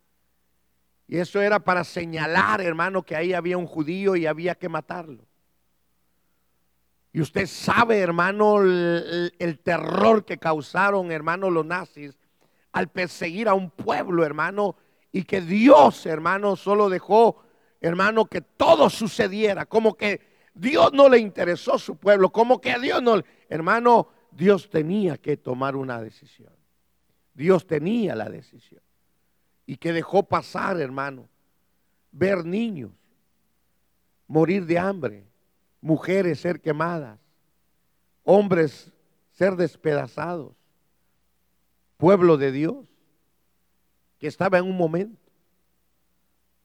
Y 1.07 1.17
eso 1.17 1.41
era 1.41 1.59
para 1.59 1.83
señalar, 1.83 2.61
hermano, 2.61 3.03
que 3.03 3.15
ahí 3.15 3.33
había 3.33 3.57
un 3.57 3.67
judío 3.67 4.15
y 4.15 4.25
había 4.25 4.55
que 4.55 4.67
matarlo. 4.67 5.25
Y 7.13 7.21
usted 7.21 7.47
sabe, 7.47 7.99
hermano, 7.99 8.61
el, 8.61 9.33
el, 9.39 9.59
terror 9.59 10.25
que 10.25 10.37
causaron, 10.37 11.11
hermano, 11.11 11.49
los 11.49 11.65
nazis 11.65 12.17
al 12.77 12.89
perseguir 12.89 13.47
a 13.47 13.55
un 13.55 13.71
pueblo, 13.71 14.23
hermano, 14.23 14.75
y 15.11 15.23
que 15.23 15.41
Dios, 15.41 16.05
hermano, 16.05 16.55
solo 16.55 16.89
dejó, 16.89 17.43
hermano, 17.81 18.25
que 18.25 18.41
todo 18.41 18.89
sucediera, 18.89 19.65
como 19.65 19.95
que 19.95 20.21
Dios 20.53 20.91
no 20.93 21.09
le 21.09 21.19
interesó 21.19 21.77
su 21.77 21.97
pueblo, 21.97 22.31
como 22.31 22.59
que 22.59 22.71
a 22.71 22.79
Dios 22.79 23.01
no, 23.01 23.21
hermano, 23.49 24.09
Dios 24.31 24.69
tenía 24.69 25.17
que 25.17 25.37
tomar 25.37 25.75
una 25.75 26.01
decisión. 26.01 26.53
Dios 27.33 27.67
tenía 27.67 28.15
la 28.15 28.29
decisión. 28.29 28.81
Y 29.65 29.77
que 29.77 29.93
dejó 29.93 30.23
pasar, 30.23 30.79
hermano, 30.79 31.27
ver 32.11 32.45
niños 32.45 32.91
morir 34.27 34.65
de 34.65 34.77
hambre, 34.77 35.25
mujeres 35.81 36.41
ser 36.41 36.61
quemadas, 36.61 37.19
hombres 38.23 38.91
ser 39.31 39.55
despedazados, 39.55 40.53
pueblo 41.97 42.37
de 42.37 42.51
Dios 42.51 42.85
que 44.19 44.27
estaba 44.27 44.57
en 44.57 44.65
un 44.65 44.77
momento. 44.77 45.19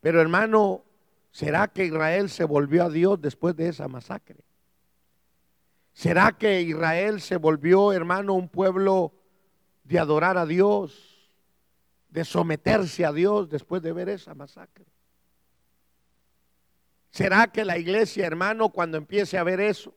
Pero 0.00 0.20
hermano, 0.20 0.84
¿será 1.30 1.68
que 1.68 1.84
Israel 1.84 2.28
se 2.28 2.44
volvió 2.44 2.84
a 2.84 2.90
Dios 2.90 3.20
después 3.20 3.56
de 3.56 3.68
esa 3.68 3.88
masacre? 3.88 4.44
¿Será 5.92 6.32
que 6.32 6.62
Israel 6.62 7.20
se 7.20 7.36
volvió, 7.36 7.92
hermano, 7.92 8.34
un 8.34 8.48
pueblo 8.48 9.12
de 9.84 9.98
adorar 9.98 10.38
a 10.38 10.46
Dios, 10.46 11.30
de 12.08 12.24
someterse 12.24 13.04
a 13.04 13.12
Dios 13.12 13.48
después 13.48 13.82
de 13.82 13.92
ver 13.92 14.08
esa 14.08 14.34
masacre? 14.34 14.86
¿Será 17.10 17.48
que 17.48 17.64
la 17.64 17.76
iglesia, 17.76 18.26
hermano, 18.26 18.70
cuando 18.70 18.96
empiece 18.96 19.36
a 19.36 19.44
ver 19.44 19.60
eso, 19.60 19.94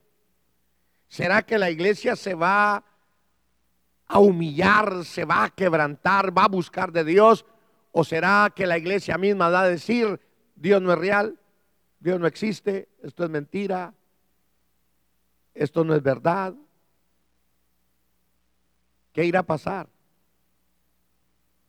será 1.08 1.44
que 1.44 1.58
la 1.58 1.72
iglesia 1.72 2.18
se 2.18 2.34
va 2.34 2.84
a 4.08 4.20
humillar, 4.20 5.04
se 5.04 5.26
va 5.26 5.46
a 5.46 5.50
quebrantar, 5.50 6.36
va 6.38 6.44
a 6.44 6.50
buscar 6.50 6.92
de 6.92 7.04
Dios? 7.04 7.46
¿O 7.92 8.04
será 8.04 8.52
que 8.56 8.68
la 8.68 8.78
iglesia 8.78 9.18
misma 9.18 9.50
va 9.50 9.62
a 9.62 9.70
decir, 9.70 10.20
Dios 10.56 10.82
no 10.82 10.92
es 10.94 10.98
real, 10.98 11.40
Dios 12.00 12.20
no 12.20 12.28
existe, 12.28 12.90
esto 13.02 13.24
es 13.24 13.30
mentira, 13.30 13.94
esto 15.56 15.84
no 15.84 15.96
es 15.96 16.04
verdad. 16.04 16.54
¿Qué 19.14 19.24
irá 19.24 19.40
a 19.40 19.44
pasar? 19.44 19.88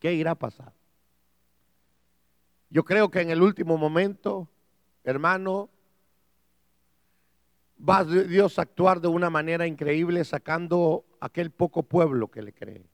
¿Qué 0.00 0.12
irá 0.12 0.32
a 0.32 0.34
pasar? 0.34 0.72
Yo 2.68 2.84
creo 2.84 3.10
que 3.10 3.20
en 3.20 3.30
el 3.30 3.40
último 3.40 3.78
momento, 3.78 4.48
hermano, 5.04 5.70
va 7.78 8.04
Dios 8.04 8.58
a 8.58 8.62
actuar 8.62 9.00
de 9.00 9.08
una 9.08 9.30
manera 9.30 9.66
increíble 9.66 10.24
sacando 10.24 11.04
aquel 11.26 11.50
poco 11.50 11.82
pueblo 11.82 12.30
que 12.30 12.40
le 12.40 12.52
cree, 12.52 12.86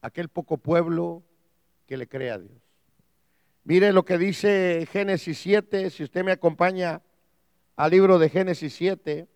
aquel 0.00 0.30
poco 0.30 0.56
pueblo 0.56 1.22
que 1.86 1.98
le 1.98 2.08
cree 2.08 2.30
a 2.30 2.38
Dios. 2.38 2.58
Mire 3.64 3.92
lo 3.92 4.04
que 4.04 4.16
dice 4.16 4.88
Génesis 4.90 5.38
7, 5.38 5.90
si 5.90 6.02
usted 6.02 6.24
me 6.24 6.32
acompaña 6.32 7.02
al 7.76 7.90
libro 7.90 8.18
de 8.18 8.30
Génesis 8.30 8.74
7, 8.74 9.28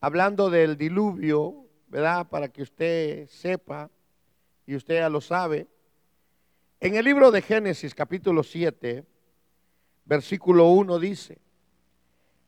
hablando 0.00 0.48
del 0.48 0.78
diluvio, 0.78 1.66
¿verdad? 1.88 2.26
Para 2.28 2.48
que 2.48 2.62
usted 2.62 3.28
sepa, 3.28 3.90
y 4.66 4.74
usted 4.74 4.94
ya 4.94 5.10
lo 5.10 5.20
sabe. 5.20 5.66
En 6.80 6.94
el 6.94 7.04
libro 7.04 7.30
de 7.30 7.42
Génesis 7.42 7.94
capítulo 7.94 8.42
7, 8.42 9.04
versículo 10.06 10.68
1 10.68 10.98
dice, 10.98 11.38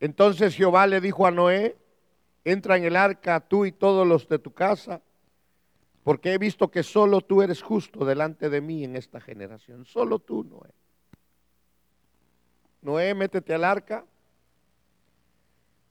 entonces 0.01 0.55
Jehová 0.55 0.87
le 0.87 1.03
dijo 1.03 1.27
a 1.27 1.31
Noé, 1.31 1.77
entra 2.47 2.77
en 2.77 2.85
el 2.85 2.95
arca 2.95 3.41
tú 3.41 3.67
y 3.67 3.73
todos 3.73 4.07
los 4.07 4.29
de 4.29 4.39
tu 4.39 4.53
casa, 4.53 5.03
porque 6.05 6.33
he 6.33 6.39
visto 6.39 6.71
que 6.71 6.85
solo 6.85 7.21
tú 7.21 7.43
eres 7.43 7.61
justo 7.61 8.05
delante 8.05 8.49
de 8.49 8.61
mí 8.61 8.85
en 8.85 8.95
esta 8.95 9.21
generación. 9.21 9.85
Solo 9.85 10.21
tú, 10.21 10.45
Noé. 10.45 10.71
Noé, 12.83 13.15
métete 13.15 13.53
al 13.53 13.65
arca, 13.65 14.05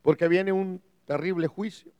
porque 0.01 0.29
viene 0.29 0.53
un 0.53 0.81
terrible 1.03 1.47
juicio. 1.47 1.91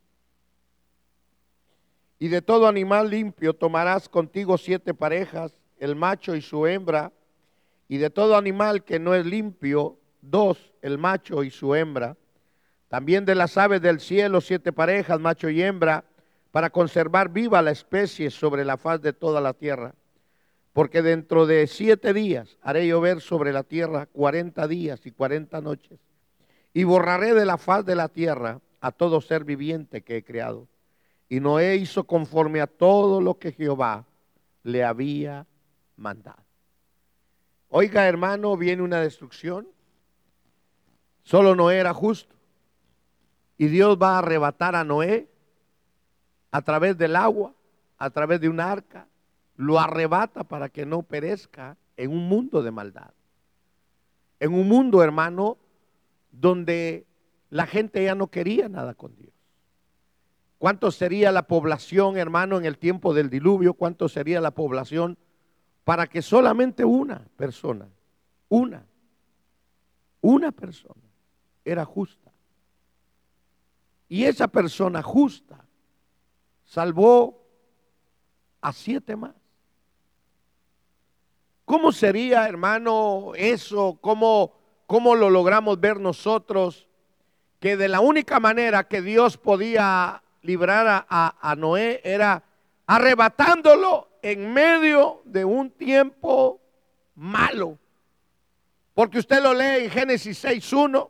Y 2.18 2.30
de 2.30 2.42
todo 2.42 2.70
animal 2.70 3.10
limpio 3.10 3.54
tomarás 3.54 4.08
contigo 4.08 4.58
siete 4.58 4.94
parejas, 4.94 5.60
el 5.80 5.98
macho 5.98 6.34
y 6.34 6.42
su 6.42 6.66
hembra, 6.66 7.12
y 7.90 7.98
de 7.98 8.10
todo 8.10 8.38
animal 8.38 8.86
que 8.86 9.00
no 9.00 9.16
es 9.16 9.26
limpio, 9.26 10.00
dos, 10.22 10.72
el 10.82 10.98
macho 10.98 11.44
y 11.44 11.52
su 11.52 11.76
hembra. 11.76 12.16
También 12.96 13.26
de 13.26 13.36
las 13.36 13.58
aves 13.58 13.82
del 13.82 14.00
cielo, 14.00 14.40
siete 14.40 14.72
parejas, 14.72 15.20
macho 15.20 15.50
y 15.50 15.62
hembra, 15.62 16.06
para 16.52 16.70
conservar 16.70 17.28
viva 17.28 17.62
la 17.62 17.72
especie 17.72 18.32
sobre 18.32 18.64
la 18.64 18.78
faz 18.78 19.02
de 19.02 19.12
toda 19.12 19.42
la 19.42 19.52
tierra. 19.52 19.94
Porque 20.72 21.02
dentro 21.02 21.46
de 21.46 21.68
siete 21.68 22.14
días 22.14 22.58
haré 22.62 22.88
llover 22.88 23.20
sobre 23.20 23.52
la 23.52 23.64
tierra 23.64 24.06
cuarenta 24.06 24.66
días 24.66 25.06
y 25.06 25.12
cuarenta 25.12 25.60
noches. 25.60 26.00
Y 26.74 26.86
borraré 26.86 27.34
de 27.34 27.46
la 27.46 27.58
faz 27.58 27.84
de 27.84 27.96
la 27.96 28.08
tierra 28.08 28.62
a 28.80 28.94
todo 28.94 29.20
ser 29.20 29.44
viviente 29.44 30.02
que 30.02 30.16
he 30.16 30.24
creado. 30.24 30.70
Y 31.28 31.42
Noé 31.42 31.76
hizo 31.76 32.06
conforme 32.06 32.62
a 32.62 32.68
todo 32.68 33.20
lo 33.20 33.40
que 33.40 33.52
Jehová 33.52 34.06
le 34.64 34.86
había 34.86 35.46
mandado. 35.98 36.46
Oiga, 37.68 38.08
hermano, 38.08 38.56
viene 38.56 38.84
una 38.84 39.02
destrucción. 39.02 39.68
Solo 41.24 41.56
Noé 41.58 41.76
era 41.80 41.94
justo. 41.94 42.35
Y 43.58 43.68
Dios 43.68 43.98
va 44.02 44.16
a 44.16 44.20
arrebatar 44.20 44.76
a 44.76 44.84
Noé 44.84 45.30
a 46.52 46.62
través 46.62 46.98
del 46.98 47.16
agua, 47.16 47.54
a 47.98 48.10
través 48.10 48.42
de 48.42 48.50
un 48.50 48.60
arca. 48.60 49.08
Lo 49.56 49.80
arrebata 49.80 50.44
para 50.44 50.70
que 50.70 50.86
no 50.86 51.04
perezca 51.04 51.78
en 51.96 52.12
un 52.12 52.28
mundo 52.28 52.62
de 52.62 52.72
maldad. 52.72 53.12
En 54.40 54.54
un 54.54 54.68
mundo, 54.68 55.02
hermano, 55.02 55.58
donde 56.32 57.06
la 57.50 57.66
gente 57.66 58.04
ya 58.04 58.16
no 58.16 58.28
quería 58.28 58.68
nada 58.68 58.94
con 58.94 59.16
Dios. 59.16 59.32
¿Cuánto 60.58 60.92
sería 60.92 61.32
la 61.32 61.44
población, 61.44 62.18
hermano, 62.18 62.58
en 62.58 62.66
el 62.66 62.78
tiempo 62.78 63.14
del 63.14 63.30
diluvio? 63.30 63.76
¿Cuánto 63.76 64.10
sería 64.10 64.42
la 64.42 64.52
población 64.52 65.18
para 65.86 66.08
que 66.08 66.22
solamente 66.22 66.84
una 66.84 67.26
persona, 67.38 67.88
una, 68.50 68.86
una 70.20 70.52
persona 70.52 71.04
era 71.64 71.86
justa. 71.86 72.25
Y 74.08 74.26
esa 74.26 74.48
persona 74.48 75.02
justa 75.02 75.66
salvó 76.64 77.42
a 78.62 78.74
siete 78.74 79.16
más. 79.16 79.34
¿Cómo 81.66 81.92
sería, 81.92 82.48
hermano, 82.48 83.32
eso? 83.36 83.98
¿Cómo, 84.00 84.54
cómo 84.86 85.16
lo 85.16 85.30
logramos 85.30 85.80
ver 85.80 86.00
nosotros? 86.00 86.88
Que 87.60 87.76
de 87.76 87.88
la 87.88 88.02
única 88.02 88.40
manera 88.40 88.88
que 88.88 89.02
Dios 89.02 89.38
podía 89.38 90.22
librar 90.44 91.06
a, 91.10 91.36
a 91.42 91.56
Noé 91.56 92.02
era 92.04 92.44
arrebatándolo 92.86 94.10
en 94.22 94.54
medio 94.54 95.24
de 95.26 95.44
un 95.44 95.72
tiempo 95.72 96.62
malo. 97.16 97.80
Porque 98.94 99.20
usted 99.20 99.42
lo 99.42 99.54
lee 99.54 99.86
en 99.86 99.90
Génesis 99.90 100.44
6.1 100.46 101.10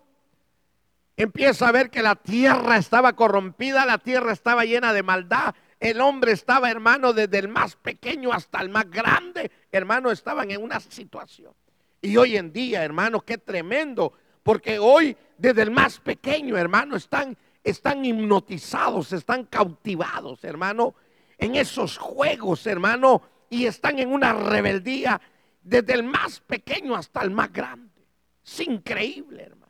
empieza 1.18 1.68
a 1.68 1.72
ver 1.72 1.90
que 1.90 2.02
la 2.02 2.16
tierra 2.16 2.78
estaba 2.78 3.14
corrompida, 3.14 3.86
la 3.86 3.98
tierra 3.98 4.34
estaba 4.34 4.66
llena 4.66 4.94
de 4.94 5.04
maldad, 5.04 5.56
el 5.80 6.02
hombre 6.02 6.32
estaba, 6.32 6.70
hermano, 6.72 7.14
desde 7.14 7.38
el 7.40 7.48
más 7.48 7.76
pequeño 7.76 8.32
hasta 8.32 8.62
el 8.62 8.70
más 8.70 8.90
grande, 8.90 9.52
hermano, 9.72 10.12
estaban 10.12 10.52
en 10.52 10.64
una 10.64 10.80
situación. 10.80 11.54
Y 12.02 12.18
hoy 12.18 12.38
en 12.38 12.52
día, 12.52 12.84
hermano, 12.84 13.22
qué 13.22 13.38
tremendo, 13.38 14.14
porque 14.44 14.80
hoy 14.80 15.16
desde 15.38 15.64
el 15.64 15.72
más 15.72 16.00
pequeño, 16.00 16.58
hermano, 16.58 16.96
están, 16.96 17.38
están 17.64 18.06
hipnotizados, 18.06 19.12
están 19.12 19.46
cautivados, 19.46 20.44
hermano, 20.44 20.96
en 21.38 21.56
esos 21.56 21.98
juegos, 21.98 22.66
hermano, 22.68 23.22
y 23.50 23.66
están 23.66 24.00
en 24.00 24.12
una 24.12 24.34
rebeldía 24.34 25.20
desde 25.62 25.94
el 25.94 26.04
más 26.04 26.40
pequeño 26.42 26.96
hasta 26.96 27.22
el 27.22 27.32
más 27.32 27.52
grande. 27.52 28.06
Es 28.46 28.60
increíble, 28.62 29.44
hermano. 29.44 29.65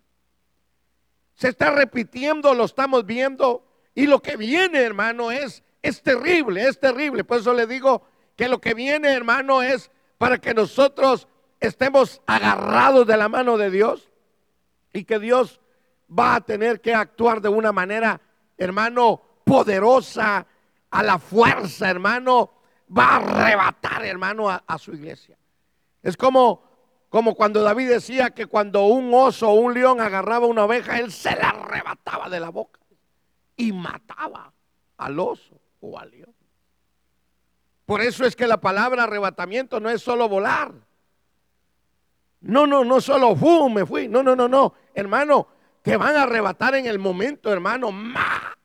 Se 1.36 1.50
está 1.50 1.72
repitiendo, 1.72 2.54
lo 2.54 2.66
estamos 2.66 3.06
viendo. 3.06 3.66
Y 3.94 4.08
lo 4.08 4.22
que 4.22 4.38
viene, 4.38 4.82
hermano, 4.82 5.32
es, 5.32 5.64
es 5.82 6.02
terrible, 6.02 6.68
es 6.68 6.80
terrible. 6.80 7.24
Por 7.24 7.40
eso 7.40 7.54
le 7.54 7.68
digo 7.68 8.04
que 8.36 8.50
lo 8.50 8.60
que 8.60 8.74
viene, 8.74 9.12
hermano, 9.14 9.62
es 9.62 9.92
para 10.18 10.38
que 10.38 10.54
nosotros 10.54 11.28
estemos 11.60 12.22
agarrados 12.26 13.06
de 13.08 13.18
la 13.18 13.30
mano 13.30 13.58
de 13.58 13.70
Dios 13.70 14.10
y 14.94 15.04
que 15.04 15.20
Dios 15.20 15.60
va 16.08 16.36
a 16.36 16.42
tener 16.42 16.82
que 16.82 16.94
actuar 16.94 17.42
de 17.42 17.50
una 17.50 17.72
manera, 17.72 18.22
hermano, 18.58 19.22
poderosa, 19.44 20.46
a 20.92 21.04
la 21.04 21.20
fuerza, 21.20 21.90
hermano, 21.90 22.54
va 22.96 23.08
a 23.08 23.16
arrebatar, 23.18 24.06
hermano, 24.06 24.50
a, 24.50 24.64
a 24.66 24.78
su 24.78 24.94
iglesia. 24.94 25.38
Es 26.02 26.16
como 26.16 26.64
como 27.10 27.36
cuando 27.36 27.62
David 27.62 27.90
decía 27.90 28.32
que 28.32 28.46
cuando 28.46 28.86
un 28.86 29.14
oso 29.14 29.50
o 29.50 29.54
un 29.54 29.74
león 29.74 30.02
agarraba 30.02 30.48
una 30.48 30.66
oveja, 30.66 31.00
él 31.00 31.12
se 31.12 31.36
la 31.36 31.50
arrebataba 31.50 32.30
de 32.30 32.40
la 32.40 32.50
boca 32.50 32.80
y 33.56 33.72
mataba 33.72 34.54
al 34.98 35.20
oso 35.20 35.60
o 35.80 35.98
al 35.98 36.12
león. 36.12 36.36
Por 37.86 38.02
eso 38.02 38.26
es 38.26 38.36
que 38.36 38.48
la 38.48 38.60
palabra 38.60 39.04
arrebatamiento 39.04 39.80
no 39.80 39.90
es 39.90 40.02
solo 40.02 40.28
volar. 40.28 40.74
No, 42.42 42.68
no, 42.68 42.84
no 42.84 43.02
solo 43.02 43.36
fu, 43.36 43.70
me 43.70 43.86
fui. 43.86 44.08
No, 44.08 44.22
no, 44.22 44.36
no, 44.36 44.48
no. 44.48 44.74
Hermano, 44.94 45.48
te 45.82 45.98
van 45.98 46.16
a 46.16 46.24
arrebatar 46.24 46.76
en 46.76 46.86
el 46.86 47.00
momento, 47.00 47.52
hermano, 47.52 47.92
más 47.92 48.56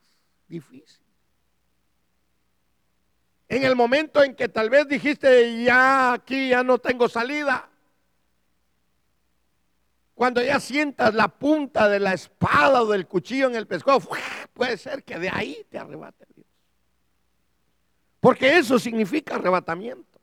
difícil. 0.47 1.01
En 3.49 3.65
el 3.65 3.75
momento 3.75 4.23
en 4.23 4.35
que 4.35 4.49
tal 4.49 4.71
vez 4.71 4.87
dijiste, 4.87 5.65
ya 5.65 6.13
aquí 6.13 6.51
ya 6.51 6.63
no 6.63 6.79
tengo 6.79 7.09
salida. 7.09 7.70
Cuando 10.21 10.43
ya 10.43 10.61
sientas 10.61 11.15
la 11.15 11.29
punta 11.29 11.89
de 11.89 11.99
la 11.99 12.13
espada 12.13 12.83
o 12.83 12.87
del 12.89 13.07
cuchillo 13.07 13.47
en 13.47 13.55
el 13.55 13.67
pescado, 13.67 14.01
puede 14.53 14.77
ser 14.77 15.03
que 15.03 15.19
de 15.19 15.31
ahí 15.31 15.67
te 15.71 15.79
arrebate 15.79 16.27
Dios. 16.37 16.47
Porque 18.21 18.59
eso 18.59 18.79
significa 18.79 19.37
arrebatamiento. 19.37 20.21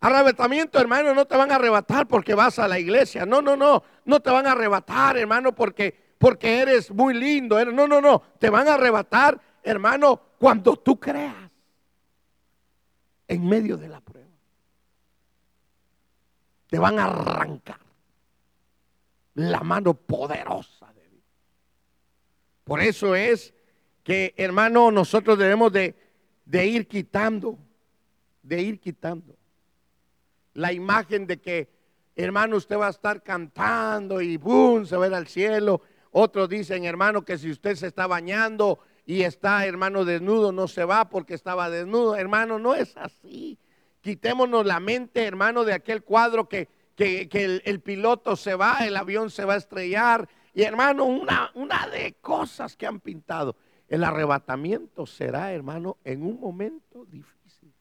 Arrebatamiento, 0.00 0.80
hermano, 0.80 1.12
no 1.12 1.26
te 1.26 1.36
van 1.36 1.52
a 1.52 1.56
arrebatar 1.56 2.08
porque 2.08 2.34
vas 2.34 2.58
a 2.58 2.66
la 2.66 2.78
iglesia. 2.78 3.26
No, 3.26 3.42
no, 3.42 3.54
no. 3.54 3.82
No 4.06 4.20
te 4.20 4.30
van 4.30 4.46
a 4.46 4.52
arrebatar, 4.52 5.18
hermano, 5.18 5.54
porque, 5.54 6.14
porque 6.16 6.60
eres 6.60 6.90
muy 6.90 7.12
lindo. 7.12 7.62
No, 7.66 7.86
no, 7.86 8.00
no. 8.00 8.22
Te 8.38 8.48
van 8.48 8.66
a 8.66 8.76
arrebatar, 8.76 9.38
hermano, 9.62 10.18
cuando 10.38 10.78
tú 10.78 10.98
creas. 10.98 11.50
En 13.28 13.46
medio 13.46 13.76
de 13.76 13.88
la 13.88 14.00
prueba. 14.00 14.30
Te 16.66 16.78
van 16.78 16.98
a 16.98 17.04
arrancar 17.04 17.79
la 19.48 19.60
mano 19.60 19.94
poderosa 19.94 20.92
de 20.92 21.08
Dios. 21.08 21.24
Por 22.64 22.80
eso 22.80 23.14
es 23.14 23.54
que, 24.02 24.34
hermano, 24.36 24.90
nosotros 24.90 25.38
debemos 25.38 25.72
de, 25.72 25.94
de 26.44 26.66
ir 26.66 26.88
quitando, 26.88 27.58
de 28.42 28.60
ir 28.60 28.80
quitando 28.80 29.36
la 30.54 30.72
imagen 30.72 31.26
de 31.26 31.40
que 31.40 31.80
hermano, 32.22 32.56
usted 32.56 32.76
va 32.76 32.88
a 32.88 32.90
estar 32.90 33.22
cantando 33.22 34.20
y 34.20 34.36
¡boom! 34.36 34.86
se 34.86 34.96
va 34.96 35.04
a 35.04 35.08
ir 35.08 35.14
al 35.14 35.26
cielo. 35.26 35.80
Otros 36.12 36.48
dicen, 36.48 36.84
hermano, 36.84 37.24
que 37.24 37.38
si 37.38 37.50
usted 37.50 37.76
se 37.76 37.86
está 37.86 38.06
bañando 38.06 38.80
y 39.06 39.22
está, 39.22 39.66
hermano, 39.66 40.04
desnudo, 40.04 40.52
no 40.52 40.68
se 40.68 40.84
va 40.84 41.08
porque 41.08 41.34
estaba 41.34 41.70
desnudo. 41.70 42.16
Hermano, 42.16 42.58
no 42.58 42.74
es 42.74 42.96
así. 42.96 43.58
Quitémonos 44.00 44.66
la 44.66 44.80
mente, 44.80 45.24
hermano, 45.24 45.64
de 45.64 45.72
aquel 45.72 46.02
cuadro 46.02 46.48
que, 46.48 46.68
que, 47.00 47.62
el, 47.64 47.80
piloto 47.80 48.36
se 48.36 48.54
va, 48.54 48.86
el 48.86 48.94
avión 48.96 49.30
se 49.30 49.44
va 49.44 49.54
a 49.54 49.58
estrellar. 49.58 50.28
Y 50.52 50.62
hermano, 50.62 51.04
una, 51.04 51.50
una 51.54 51.88
de 51.88 52.14
cosas 52.20 52.76
que 52.76 52.86
han 52.86 53.00
pintado. 53.00 53.56
El 53.88 54.04
arrebatamiento 54.04 55.06
será, 55.06 55.52
hermano, 55.52 55.96
en 56.04 56.22
un 56.22 56.38
momento 56.38 57.06
difícil. 57.06 57.72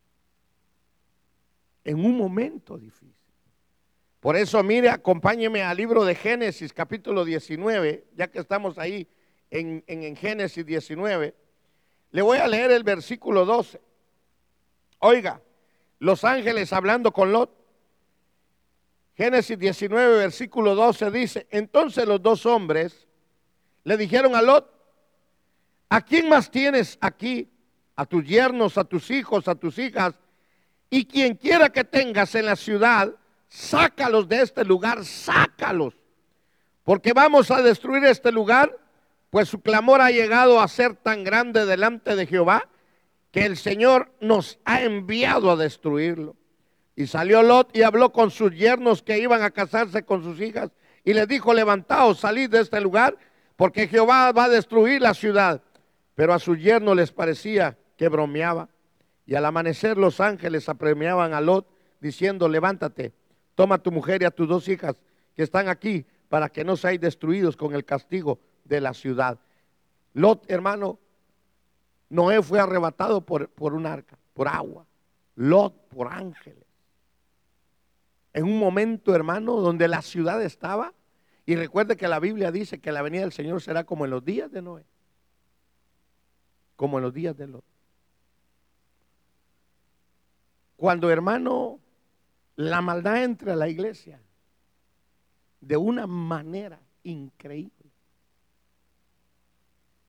En 1.84 2.04
un 2.04 2.18
momento 2.18 2.78
difícil. 2.78 3.14
Por 4.22 4.36
eso, 4.38 4.64
mire, 4.64 4.90
acompáñeme 4.90 5.64
al 5.64 5.78
libro 5.78 6.06
de 6.06 6.16
Génesis, 6.16 6.74
capítulo 6.74 7.26
19, 7.26 8.08
ya 8.16 8.30
que 8.30 8.40
estamos 8.40 8.78
ahí 8.78 9.08
en, 9.50 9.84
en, 9.88 10.16
Génesis 10.16 10.66
19. 10.66 11.36
Le 12.12 12.22
voy 12.22 12.38
a 12.38 12.48
leer 12.48 12.72
el 12.72 12.84
versículo 12.84 13.46
12. 13.46 13.82
Oiga, 15.00 15.42
los 16.00 16.24
ángeles 16.24 16.72
hablando 16.74 17.12
con 17.12 17.32
Lot. 17.32 17.59
Génesis 19.20 19.60
19, 19.60 20.18
versículo 20.18 20.76
12 20.76 21.12
dice, 21.12 21.48
entonces 21.52 22.08
los 22.08 22.22
dos 22.22 22.46
hombres 22.46 23.06
le 23.84 23.98
dijeron 23.98 24.34
a 24.34 24.42
Lot, 24.42 24.74
¿a 25.90 26.00
quién 26.00 26.30
más 26.30 26.50
tienes 26.50 26.98
aquí? 27.02 27.52
A 27.98 28.06
tus 28.06 28.24
yernos, 28.24 28.78
a 28.78 28.86
tus 28.86 29.12
hijos, 29.12 29.50
a 29.50 29.56
tus 29.56 29.78
hijas, 29.78 30.18
y 30.90 31.04
quien 31.04 31.36
quiera 31.36 31.68
que 31.68 31.84
tengas 31.84 32.34
en 32.34 32.46
la 32.46 32.56
ciudad, 32.56 33.14
sácalos 33.50 34.30
de 34.30 34.42
este 34.42 34.64
lugar, 34.64 35.04
sácalos, 35.04 35.96
porque 36.86 37.12
vamos 37.12 37.52
a 37.52 37.62
destruir 37.62 38.06
este 38.06 38.32
lugar, 38.32 38.74
pues 39.32 39.50
su 39.50 39.60
clamor 39.60 40.00
ha 40.00 40.12
llegado 40.12 40.62
a 40.62 40.68
ser 40.70 40.96
tan 40.96 41.26
grande 41.26 41.66
delante 41.66 42.16
de 42.16 42.26
Jehová 42.26 42.70
que 43.32 43.46
el 43.46 43.58
Señor 43.58 44.14
nos 44.22 44.60
ha 44.64 44.82
enviado 44.82 45.52
a 45.52 45.58
destruirlo. 45.58 46.38
Y 47.00 47.08
salió 47.08 47.42
Lot 47.42 47.74
y 47.78 47.84
habló 47.84 48.12
con 48.12 48.30
sus 48.30 48.54
yernos 48.54 49.02
que 49.02 49.18
iban 49.20 49.42
a 49.42 49.52
casarse 49.52 50.04
con 50.04 50.22
sus 50.22 50.42
hijas 50.42 50.70
y 51.06 51.14
les 51.14 51.30
dijo, 51.30 51.54
levantaos, 51.54 52.20
salid 52.20 52.50
de 52.50 52.60
este 52.60 52.82
lugar, 52.82 53.18
porque 53.56 53.88
Jehová 53.88 54.34
va 54.34 54.44
a 54.44 54.50
destruir 54.50 55.02
la 55.02 55.14
ciudad. 55.14 55.62
Pero 56.14 56.34
a 56.34 56.40
sus 56.40 56.60
yernos 56.60 56.98
les 56.98 57.14
parecía 57.14 57.78
que 57.96 58.10
bromeaba. 58.10 58.68
Y 59.26 59.36
al 59.36 59.46
amanecer 59.46 59.98
los 59.98 60.20
ángeles 60.20 60.68
apremiaban 60.68 61.34
a 61.34 61.40
Lot, 61.40 61.70
diciendo, 62.02 62.50
levántate, 62.50 63.14
Toma 63.56 63.76
a 63.76 63.82
tu 63.82 63.94
mujer 63.94 64.22
y 64.22 64.26
a 64.26 64.32
tus 64.32 64.50
dos 64.50 64.68
hijas 64.68 65.02
que 65.38 65.44
están 65.44 65.70
aquí 65.70 66.06
para 66.28 66.50
que 66.50 66.66
no 66.66 66.76
seáis 66.76 67.00
destruidos 67.00 67.56
con 67.56 67.74
el 67.74 67.86
castigo 67.86 68.42
de 68.66 68.82
la 68.82 68.94
ciudad. 68.94 69.40
Lot, 70.16 70.52
hermano, 70.52 71.00
Noé 72.10 72.42
fue 72.42 72.60
arrebatado 72.60 73.22
por, 73.22 73.48
por 73.48 73.74
un 73.74 73.86
arca, 73.86 74.20
por 74.34 74.50
agua. 74.50 74.86
Lot 75.36 75.88
por 75.88 76.12
ángeles. 76.12 76.69
En 78.40 78.46
un 78.46 78.58
momento, 78.58 79.14
hermano, 79.14 79.58
donde 79.58 79.90
la 79.90 80.02
ciudad 80.02 80.42
estaba, 80.42 80.94
y 81.46 81.58
recuerde 81.58 81.98
que 81.98 82.08
la 82.08 82.22
Biblia 82.22 82.54
dice 82.54 82.80
que 82.80 82.94
la 82.94 83.02
venida 83.02 83.24
del 83.24 83.34
Señor 83.34 83.62
será 83.62 83.84
como 83.84 84.06
en 84.06 84.12
los 84.12 84.24
días 84.24 84.50
de 84.50 84.62
Noé, 84.62 84.86
como 86.78 87.00
en 87.00 87.04
los 87.04 87.14
días 87.14 87.36
de 87.36 87.48
Lot. 87.48 87.66
Cuando, 90.78 91.12
hermano, 91.12 91.82
la 92.56 92.80
maldad 92.80 93.26
entra 93.26 93.52
a 93.52 93.56
la 93.58 93.68
iglesia 93.68 94.22
de 95.60 95.76
una 95.76 96.08
manera 96.08 96.80
increíble. 97.04 97.92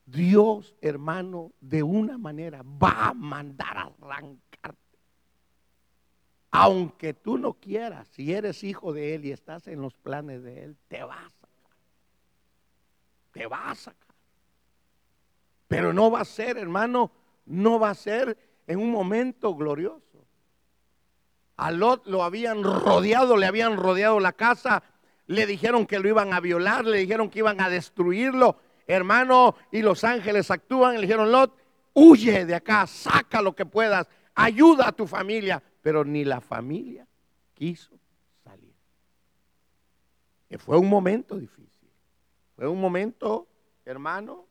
Dios, 0.05 0.73
hermano, 0.79 1.51
de 1.59 1.83
una 1.83 2.17
manera 2.17 2.63
va 2.63 3.09
a 3.09 3.13
mandar 3.13 3.77
a 3.77 3.91
arrancarte. 4.01 4.80
Aunque 6.51 7.13
tú 7.13 7.37
no 7.37 7.53
quieras, 7.53 8.09
si 8.09 8.33
eres 8.33 8.63
hijo 8.63 8.91
de 8.91 9.15
Él 9.15 9.25
y 9.25 9.31
estás 9.31 9.67
en 9.67 9.81
los 9.81 9.95
planes 9.95 10.43
de 10.43 10.65
Él, 10.65 10.77
te 10.89 11.01
va 11.01 11.15
a 11.15 11.29
sacar. 11.29 11.77
Te 13.31 13.47
va 13.47 13.71
a 13.71 13.75
sacar. 13.75 14.15
Pero 15.69 15.93
no 15.93 16.11
va 16.11 16.19
a 16.19 16.25
ser, 16.25 16.57
hermano, 16.57 17.11
no 17.45 17.79
va 17.79 17.91
a 17.91 17.95
ser 17.95 18.37
en 18.67 18.79
un 18.79 18.91
momento 18.91 19.55
glorioso. 19.55 20.25
A 21.55 21.71
Lot 21.71 22.05
lo 22.07 22.23
habían 22.23 22.63
rodeado, 22.63 23.37
le 23.37 23.45
habían 23.45 23.77
rodeado 23.77 24.19
la 24.19 24.33
casa, 24.33 24.83
le 25.27 25.45
dijeron 25.45 25.85
que 25.85 25.99
lo 25.99 26.09
iban 26.09 26.33
a 26.33 26.41
violar, 26.41 26.83
le 26.83 26.97
dijeron 26.97 27.29
que 27.29 27.39
iban 27.39 27.61
a 27.61 27.69
destruirlo, 27.69 28.57
hermano, 28.87 29.55
y 29.71 29.81
los 29.81 30.03
ángeles 30.03 30.51
actúan, 30.51 30.95
le 30.95 31.01
dijeron, 31.01 31.31
Lot, 31.31 31.55
huye 31.93 32.45
de 32.45 32.55
acá, 32.55 32.85
saca 32.87 33.41
lo 33.41 33.55
que 33.55 33.65
puedas, 33.65 34.09
ayuda 34.35 34.89
a 34.89 34.91
tu 34.91 35.07
familia, 35.07 35.63
pero 35.81 36.05
ni 36.05 36.23
la 36.23 36.41
familia 36.41 37.07
quiso 37.53 37.97
salir. 38.43 38.73
Y 40.49 40.57
fue 40.57 40.77
un 40.77 40.89
momento 40.89 41.37
difícil, 41.37 41.89
fue 42.55 42.67
un 42.67 42.79
momento, 42.79 43.47
hermano, 43.85 44.45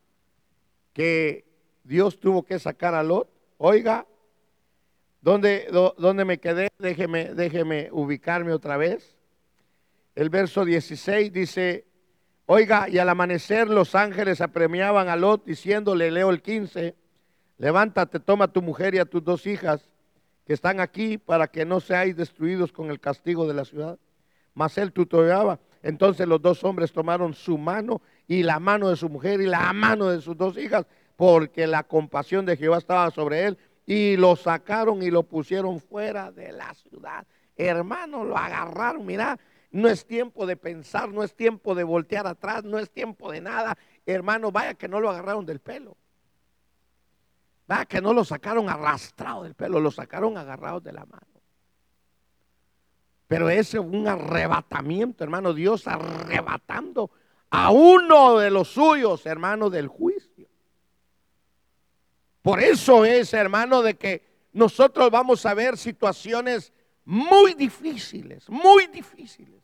que 0.92 1.44
Dios 1.84 2.18
tuvo 2.18 2.42
que 2.42 2.58
sacar 2.58 2.94
a 2.94 3.02
Lot. 3.02 3.28
Oiga, 3.58 4.06
¿Dónde, 5.22 6.24
me 6.24 6.38
quedé? 6.38 6.68
Déjeme, 6.78 7.34
déjeme 7.34 7.88
ubicarme 7.92 8.52
otra 8.52 8.76
vez. 8.76 9.18
El 10.14 10.30
verso 10.30 10.64
16 10.64 11.32
dice, 11.32 11.86
oiga, 12.46 12.88
y 12.88 12.98
al 12.98 13.08
amanecer 13.08 13.68
los 13.68 13.94
ángeles 13.94 14.40
apremiaban 14.40 15.08
a 15.08 15.16
Lot 15.16 15.44
diciéndole, 15.44 16.10
leo 16.10 16.30
el 16.30 16.40
15, 16.40 16.94
levántate, 17.58 18.18
toma 18.18 18.46
a 18.46 18.52
tu 18.52 18.62
mujer 18.62 18.94
y 18.94 18.98
a 18.98 19.04
tus 19.04 19.22
dos 19.22 19.46
hijas 19.46 19.90
que 20.50 20.54
están 20.54 20.80
aquí 20.80 21.16
para 21.16 21.46
que 21.46 21.64
no 21.64 21.78
seáis 21.78 22.16
destruidos 22.16 22.72
con 22.72 22.90
el 22.90 22.98
castigo 22.98 23.46
de 23.46 23.54
la 23.54 23.64
ciudad. 23.64 24.00
Mas 24.52 24.76
él 24.78 24.92
tutoreaba. 24.92 25.60
Entonces 25.80 26.26
los 26.26 26.42
dos 26.42 26.64
hombres 26.64 26.90
tomaron 26.90 27.34
su 27.34 27.56
mano 27.56 28.02
y 28.26 28.42
la 28.42 28.58
mano 28.58 28.88
de 28.90 28.96
su 28.96 29.08
mujer 29.08 29.40
y 29.40 29.46
la 29.46 29.72
mano 29.72 30.08
de 30.08 30.20
sus 30.20 30.36
dos 30.36 30.58
hijas, 30.58 30.86
porque 31.14 31.68
la 31.68 31.84
compasión 31.84 32.46
de 32.46 32.56
Jehová 32.56 32.78
estaba 32.78 33.12
sobre 33.12 33.44
él 33.44 33.58
y 33.86 34.16
lo 34.16 34.34
sacaron 34.34 35.04
y 35.04 35.12
lo 35.12 35.22
pusieron 35.22 35.78
fuera 35.78 36.32
de 36.32 36.50
la 36.50 36.74
ciudad. 36.74 37.24
Hermano, 37.54 38.24
lo 38.24 38.36
agarraron, 38.36 39.06
mira, 39.06 39.38
no 39.70 39.86
es 39.86 40.04
tiempo 40.04 40.46
de 40.46 40.56
pensar, 40.56 41.10
no 41.10 41.22
es 41.22 41.32
tiempo 41.32 41.76
de 41.76 41.84
voltear 41.84 42.26
atrás, 42.26 42.64
no 42.64 42.80
es 42.80 42.90
tiempo 42.90 43.30
de 43.30 43.40
nada. 43.40 43.78
Hermano, 44.04 44.50
vaya 44.50 44.74
que 44.74 44.88
no 44.88 44.98
lo 44.98 45.10
agarraron 45.10 45.46
del 45.46 45.60
pelo. 45.60 45.96
Que 47.88 48.00
no 48.00 48.12
lo 48.12 48.24
sacaron 48.24 48.68
arrastrado 48.68 49.44
del 49.44 49.54
pelo, 49.54 49.78
lo 49.78 49.92
sacaron 49.92 50.36
agarrado 50.36 50.80
de 50.80 50.92
la 50.92 51.04
mano. 51.04 51.26
Pero 53.28 53.48
ese 53.48 53.78
es 53.78 53.84
un 53.84 54.08
arrebatamiento, 54.08 55.22
hermano, 55.22 55.54
Dios 55.54 55.86
arrebatando 55.86 57.12
a 57.48 57.70
uno 57.70 58.38
de 58.38 58.50
los 58.50 58.68
suyos, 58.68 59.24
hermano, 59.24 59.70
del 59.70 59.86
juicio. 59.86 60.48
Por 62.42 62.60
eso 62.60 63.04
es, 63.04 63.32
hermano, 63.34 63.82
de 63.82 63.94
que 63.94 64.48
nosotros 64.52 65.08
vamos 65.12 65.46
a 65.46 65.54
ver 65.54 65.78
situaciones 65.78 66.72
muy 67.04 67.54
difíciles, 67.54 68.48
muy 68.48 68.88
difíciles. 68.88 69.62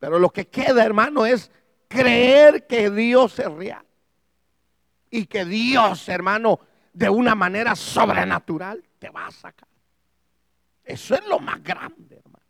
Pero 0.00 0.18
lo 0.18 0.30
que 0.30 0.48
queda, 0.48 0.84
hermano, 0.84 1.26
es 1.26 1.52
creer 1.86 2.66
que 2.66 2.90
Dios 2.90 3.38
es 3.38 3.52
real. 3.52 3.84
Y 5.10 5.26
que 5.26 5.44
Dios, 5.44 6.08
hermano, 6.08 6.58
de 6.98 7.08
una 7.08 7.36
manera 7.36 7.76
sobrenatural 7.76 8.82
te 8.98 9.08
va 9.08 9.28
a 9.28 9.30
sacar. 9.30 9.68
Eso 10.84 11.14
es 11.14 11.24
lo 11.28 11.38
más 11.38 11.62
grande, 11.62 12.16
hermano. 12.16 12.44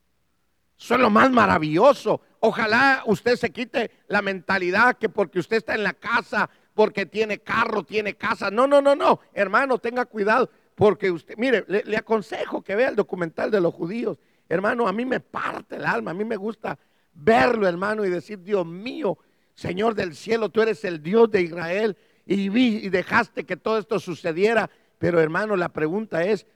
Eso 0.78 0.94
es 0.94 1.00
lo 1.00 1.10
más 1.10 1.30
maravilloso. 1.30 2.22
Ojalá 2.40 3.02
usted 3.04 3.36
se 3.36 3.50
quite 3.50 3.90
la 4.06 4.22
mentalidad 4.22 4.96
que 4.96 5.10
porque 5.10 5.38
usted 5.38 5.58
está 5.58 5.74
en 5.74 5.82
la 5.82 5.92
casa 5.92 6.48
porque 6.72 7.04
tiene 7.04 7.40
carro, 7.40 7.82
tiene 7.82 8.14
casa. 8.14 8.50
No, 8.50 8.66
no, 8.66 8.80
no, 8.80 8.94
no. 8.94 9.20
Hermano, 9.34 9.78
tenga 9.78 10.06
cuidado. 10.06 10.48
Porque 10.74 11.10
usted, 11.10 11.36
mire, 11.36 11.64
le, 11.68 11.96
aconsejo 11.96 12.62
que 12.62 12.74
vea 12.74 12.88
el 12.88 12.96
documental 12.96 13.50
de 13.50 13.60
los 13.60 13.74
judíos. 13.74 14.16
Hermano, 14.48 14.88
a 14.88 14.92
mí 14.94 15.04
me 15.04 15.20
parte 15.20 15.76
el 15.76 15.84
alma. 15.84 16.12
A 16.12 16.14
mí 16.14 16.24
me 16.24 16.36
gusta 16.36 16.78
verlo, 17.12 17.68
hermano, 17.68 18.02
y 18.06 18.08
decir, 18.08 18.42
Dios 18.42 18.64
mío, 18.64 19.18
Señor 19.54 19.94
del 19.94 20.14
cielo, 20.14 20.48
tú 20.48 20.62
eres 20.62 20.84
el 20.84 21.02
Dios 21.02 21.30
de 21.30 21.42
Israel. 21.42 21.98
Y 22.30 22.50
vi 22.50 22.76
y 22.76 22.90
dejaste 22.90 23.46
que 23.46 23.56
todo 23.56 23.78
esto 23.78 23.98
sucediera. 23.98 24.68
Pero 24.98 25.18
hermano, 25.18 25.56
la 25.56 25.70
pregunta 25.70 26.22
es, 26.22 26.46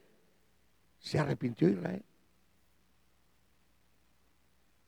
¿se 0.98 1.18
arrepintió 1.18 1.66
Israel? 1.66 2.04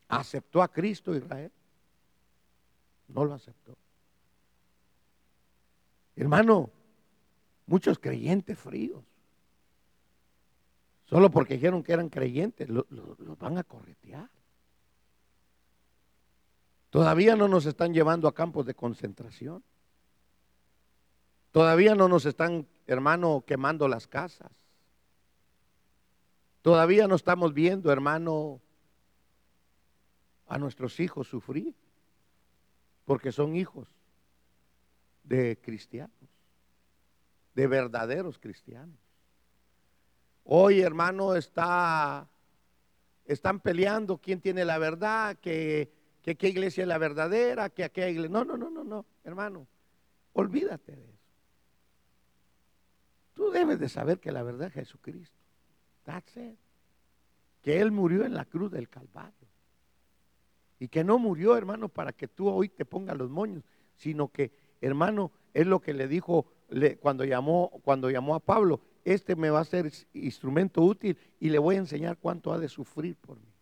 ¿Aceptó 0.08 0.62
a 0.62 0.68
Cristo 0.68 1.16
Israel? 1.16 1.50
No 3.08 3.24
lo 3.24 3.32
aceptó. 3.32 3.74
Hermano, 6.16 6.68
muchos 7.64 7.98
creyentes 7.98 8.58
fríos. 8.58 9.02
Solo 11.06 11.30
porque 11.30 11.54
dijeron 11.54 11.82
que 11.82 11.94
eran 11.94 12.10
creyentes, 12.10 12.68
los 12.68 12.84
van 13.38 13.56
a 13.56 13.64
corretear. 13.64 14.28
Todavía 16.90 17.36
no 17.36 17.48
nos 17.48 17.64
están 17.64 17.94
llevando 17.94 18.28
a 18.28 18.34
campos 18.34 18.66
de 18.66 18.74
concentración. 18.74 19.64
Todavía 21.54 21.94
no 21.94 22.08
nos 22.08 22.26
están, 22.26 22.66
hermano, 22.84 23.44
quemando 23.46 23.86
las 23.86 24.08
casas. 24.08 24.50
Todavía 26.62 27.06
no 27.06 27.14
estamos 27.14 27.54
viendo, 27.54 27.92
hermano, 27.92 28.60
a 30.48 30.58
nuestros 30.58 30.98
hijos 30.98 31.28
sufrir, 31.28 31.72
porque 33.04 33.30
son 33.30 33.54
hijos 33.54 33.86
de 35.22 35.56
cristianos, 35.62 36.10
de 37.54 37.68
verdaderos 37.68 38.36
cristianos. 38.40 38.98
Hoy, 40.42 40.80
hermano, 40.80 41.36
está, 41.36 42.26
están 43.26 43.60
peleando 43.60 44.18
quién 44.18 44.40
tiene 44.40 44.64
la 44.64 44.78
verdad, 44.78 45.36
que, 45.36 45.92
qué 46.20 46.48
iglesia 46.48 46.82
es 46.82 46.88
la 46.88 46.98
verdadera, 46.98 47.70
que 47.70 47.84
aquella 47.84 48.08
iglesia. 48.08 48.30
No, 48.32 48.44
no, 48.44 48.56
no, 48.56 48.70
no, 48.70 48.82
no, 48.82 49.06
hermano, 49.22 49.68
olvídate 50.32 50.96
de 50.96 51.04
eso. 51.04 51.13
Tú 53.44 53.50
debes 53.50 53.78
de 53.78 53.90
saber 53.90 54.20
que 54.20 54.32
la 54.32 54.42
verdad 54.42 54.68
es 54.68 54.72
Jesucristo. 54.72 55.36
That's 56.04 56.34
it. 56.38 56.56
Que 57.60 57.78
Él 57.78 57.92
murió 57.92 58.24
en 58.24 58.32
la 58.32 58.46
cruz 58.46 58.70
del 58.72 58.88
Calvario. 58.88 59.48
Y 60.78 60.88
que 60.88 61.04
no 61.04 61.18
murió, 61.18 61.54
hermano, 61.54 61.90
para 61.90 62.14
que 62.14 62.26
tú 62.26 62.48
hoy 62.48 62.70
te 62.70 62.86
pongas 62.86 63.18
los 63.18 63.28
moños, 63.28 63.62
sino 63.96 64.28
que, 64.28 64.50
hermano, 64.80 65.30
es 65.52 65.66
lo 65.66 65.78
que 65.78 65.92
le 65.92 66.08
dijo 66.08 66.46
cuando, 67.00 67.22
llamó, 67.24 67.68
cuando 67.84 68.08
llamó 68.08 68.34
a 68.34 68.40
Pablo. 68.40 68.80
Este 69.04 69.36
me 69.36 69.50
va 69.50 69.60
a 69.60 69.64
ser 69.66 69.92
instrumento 70.14 70.80
útil 70.80 71.18
y 71.38 71.50
le 71.50 71.58
voy 71.58 71.74
a 71.74 71.80
enseñar 71.80 72.16
cuánto 72.16 72.50
ha 72.50 72.58
de 72.58 72.70
sufrir 72.70 73.14
por 73.16 73.36
mí. 73.36 73.52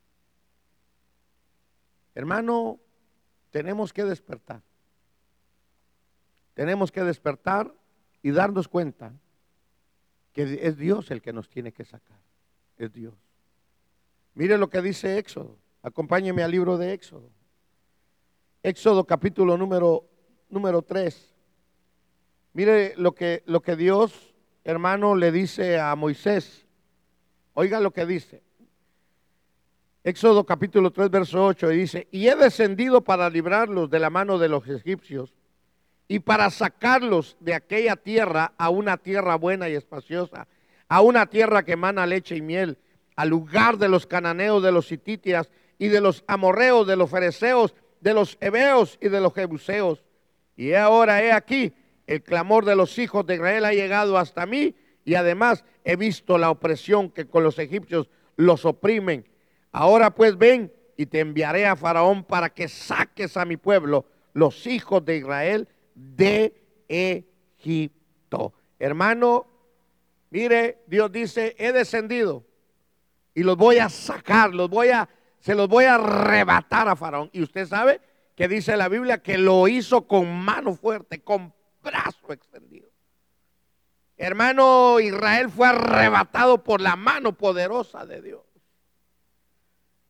Hermano, 2.15 2.79
tenemos 3.51 3.93
que 3.93 4.05
despertar. 4.05 4.63
Tenemos 6.55 6.93
que 6.93 7.03
despertar 7.03 7.75
y 8.23 8.31
darnos 8.31 8.69
cuenta 8.69 9.13
que 10.33 10.61
es 10.63 10.77
Dios 10.77 11.11
el 11.11 11.23
que 11.23 11.33
nos 11.33 11.49
tiene 11.49 11.73
que 11.73 11.85
sacar. 11.85 12.19
Es 12.77 12.93
Dios. 12.93 13.15
Mire 14.35 14.59
lo 14.59 14.69
que 14.69 14.81
dice 14.81 15.19
Éxodo. 15.19 15.59
Acompáñeme 15.83 16.43
al 16.43 16.51
libro 16.51 16.79
de 16.79 16.93
Éxodo. 16.93 17.31
Éxodo 18.63 19.05
capítulo 19.05 19.57
número, 19.59 20.09
número 20.49 20.83
3. 20.83 21.35
Mire 22.55 22.95
lo 22.97 23.15
que, 23.15 23.43
lo 23.47 23.61
que 23.61 23.77
Dios, 23.77 24.35
hermano, 24.65 25.17
le 25.17 25.33
dice 25.33 25.79
a 25.79 25.95
Moisés. 25.97 26.67
Oiga 27.55 27.81
lo 27.81 27.93
que 27.93 28.07
dice. 28.07 28.43
Éxodo 30.05 30.45
capítulo 30.45 30.91
3, 30.91 31.11
verso 31.11 31.47
8, 31.47 31.73
y 31.73 31.77
dice, 31.77 32.09
y 32.11 32.27
he 32.27 32.35
descendido 32.35 33.03
para 33.03 33.31
librarlos 33.31 33.89
de 33.89 34.01
la 34.01 34.11
mano 34.11 34.39
de 34.39 34.49
los 34.49 34.67
egipcios 34.67 35.33
y 36.09 36.19
para 36.21 36.51
sacarlos 36.51 37.37
de 37.41 37.55
aquella 37.55 37.97
tierra 37.97 38.53
a 38.59 38.69
una 38.71 38.97
tierra 38.97 39.37
buena 39.37 39.69
y 39.69 39.75
espaciosa, 39.75 40.47
a 40.89 41.01
una 41.01 41.27
tierra 41.27 41.65
que 41.65 41.73
emana 41.73 42.07
leche 42.07 42.37
y 42.37 42.43
miel, 42.43 42.79
al 43.17 43.29
lugar 43.29 43.79
de 43.79 43.89
los 43.89 44.07
cananeos, 44.07 44.63
de 44.63 44.73
los 44.73 44.87
sititias 44.87 45.51
y 45.79 45.89
de 45.89 46.01
los 46.01 46.25
amorreos, 46.27 46.87
de 46.87 46.97
los 46.97 47.11
fereceos, 47.11 47.75
de 48.01 48.15
los 48.15 48.37
hebeos 48.41 48.99
y 49.01 49.09
de 49.09 49.21
los 49.21 49.33
jebuseos. 49.33 50.05
Y 50.57 50.75
ahora 50.75 51.23
he 51.23 51.33
aquí, 51.33 51.73
el 52.07 52.23
clamor 52.23 52.65
de 52.65 52.77
los 52.77 52.99
hijos 52.99 53.27
de 53.27 53.37
Israel 53.37 53.65
ha 53.65 53.73
llegado 53.73 54.19
hasta 54.19 54.45
mí 54.45 54.75
y 55.05 55.15
además 55.15 55.65
he 55.85 55.97
visto 55.97 56.39
la 56.39 56.51
opresión 56.51 57.11
que 57.11 57.27
con 57.27 57.43
los 57.43 57.59
egipcios 57.59 58.09
los 58.37 58.65
oprimen. 58.65 59.27
Ahora 59.71 60.15
pues 60.15 60.37
ven 60.37 60.73
y 60.97 61.07
te 61.07 61.21
enviaré 61.21 61.67
a 61.67 61.77
Faraón 61.77 62.25
para 62.25 62.51
que 62.51 62.69
saques 62.69 63.37
a 63.37 63.45
mi 63.45 63.57
pueblo, 63.57 64.05
los 64.35 64.67
hijos 64.67 65.05
de 65.05 65.17
Israel, 65.17 65.69
de 65.95 66.55
Egipto. 66.89 68.53
Hermano, 68.79 69.47
mire, 70.31 70.83
Dios 70.87 71.11
dice, 71.13 71.55
he 71.59 71.73
descendido 71.73 72.45
y 73.35 73.43
los 73.43 73.57
voy 73.57 73.79
a 73.79 73.89
sacar, 73.89 74.53
los 74.53 74.69
voy 74.69 74.89
a, 74.89 75.09
se 75.39 75.55
los 75.55 75.69
voy 75.69 75.85
a 75.85 75.95
arrebatar 75.95 76.89
a 76.89 76.97
Faraón. 76.97 77.31
Y 77.33 77.43
usted 77.43 77.67
sabe 77.67 78.01
que 78.35 78.49
dice 78.49 78.77
la 78.77 78.89
Biblia 78.89 79.23
que 79.23 79.39
lo 79.39 79.69
hizo 79.69 80.07
con 80.07 80.33
mano 80.33 80.75
fuerte, 80.75 81.23
con 81.23 81.53
brazo 81.83 82.33
extendido. 82.33 82.89
Hermano, 84.17 85.01
Israel 85.01 85.51
fue 85.51 85.69
arrebatado 85.69 86.63
por 86.63 86.81
la 86.81 86.97
mano 86.97 87.33
poderosa 87.33 88.07
de 88.07 88.23
Dios. 88.23 88.43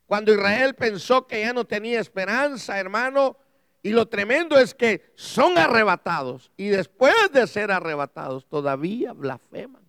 Cuando 0.05 0.33
Israel 0.33 0.75
pensó 0.75 1.25
que 1.25 1.41
ya 1.41 1.53
no 1.53 1.65
tenía 1.65 1.99
esperanza, 1.99 2.79
hermano, 2.79 3.37
y 3.83 3.91
lo 3.91 4.07
tremendo 4.07 4.57
es 4.57 4.73
que 4.73 5.11
son 5.15 5.57
arrebatados 5.57 6.49
y 6.55 6.69
después 6.69 7.13
de 7.33 7.45
ser 7.47 7.69
arrebatados 7.69 8.47
todavía 8.47 9.11
blasfeman. 9.11 9.83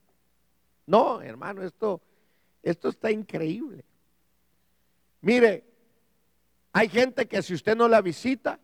No, 0.86 1.22
hermano, 1.22 1.62
esto, 1.62 2.00
esto 2.60 2.88
está 2.88 3.12
increíble. 3.12 3.84
Mire, 5.20 5.64
hay 6.72 6.88
gente 6.88 7.26
que 7.26 7.40
si 7.40 7.54
usted 7.54 7.76
no 7.76 7.86
la 7.86 8.02
visita, 8.02 8.58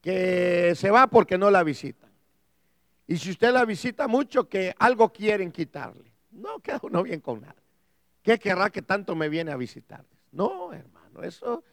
que 0.00 0.72
se 0.74 0.90
va 0.90 1.06
porque 1.06 1.36
no 1.36 1.50
la 1.50 1.62
visita. 1.62 2.08
Y 3.06 3.18
si 3.18 3.30
usted 3.30 3.52
la 3.52 3.66
visita 3.66 4.08
mucho, 4.08 4.48
que 4.48 4.74
algo 4.78 5.12
quieren 5.12 5.52
quitarle. 5.52 6.10
No 6.30 6.58
queda 6.60 6.80
uno 6.82 7.02
bien 7.02 7.20
con 7.20 7.42
nada. 7.42 7.56
¿Qué 8.22 8.38
querrá 8.38 8.70
que 8.70 8.80
tanto 8.80 9.14
me 9.14 9.28
viene 9.28 9.52
a 9.52 9.56
visitar? 9.56 10.04
No, 10.32 10.72
hermano, 10.72 11.22
eso 11.22 11.64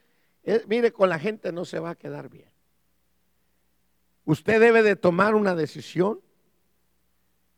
mire, 0.67 0.91
con 0.91 1.10
la 1.10 1.19
gente 1.19 1.51
no 1.51 1.65
se 1.65 1.79
va 1.79 1.91
a 1.91 1.95
quedar 1.95 2.29
bien. 2.29 2.49
Usted 4.25 4.60
debe 4.60 4.81
de 4.81 4.95
tomar 4.95 5.36
una 5.36 5.55
decisión 5.55 6.21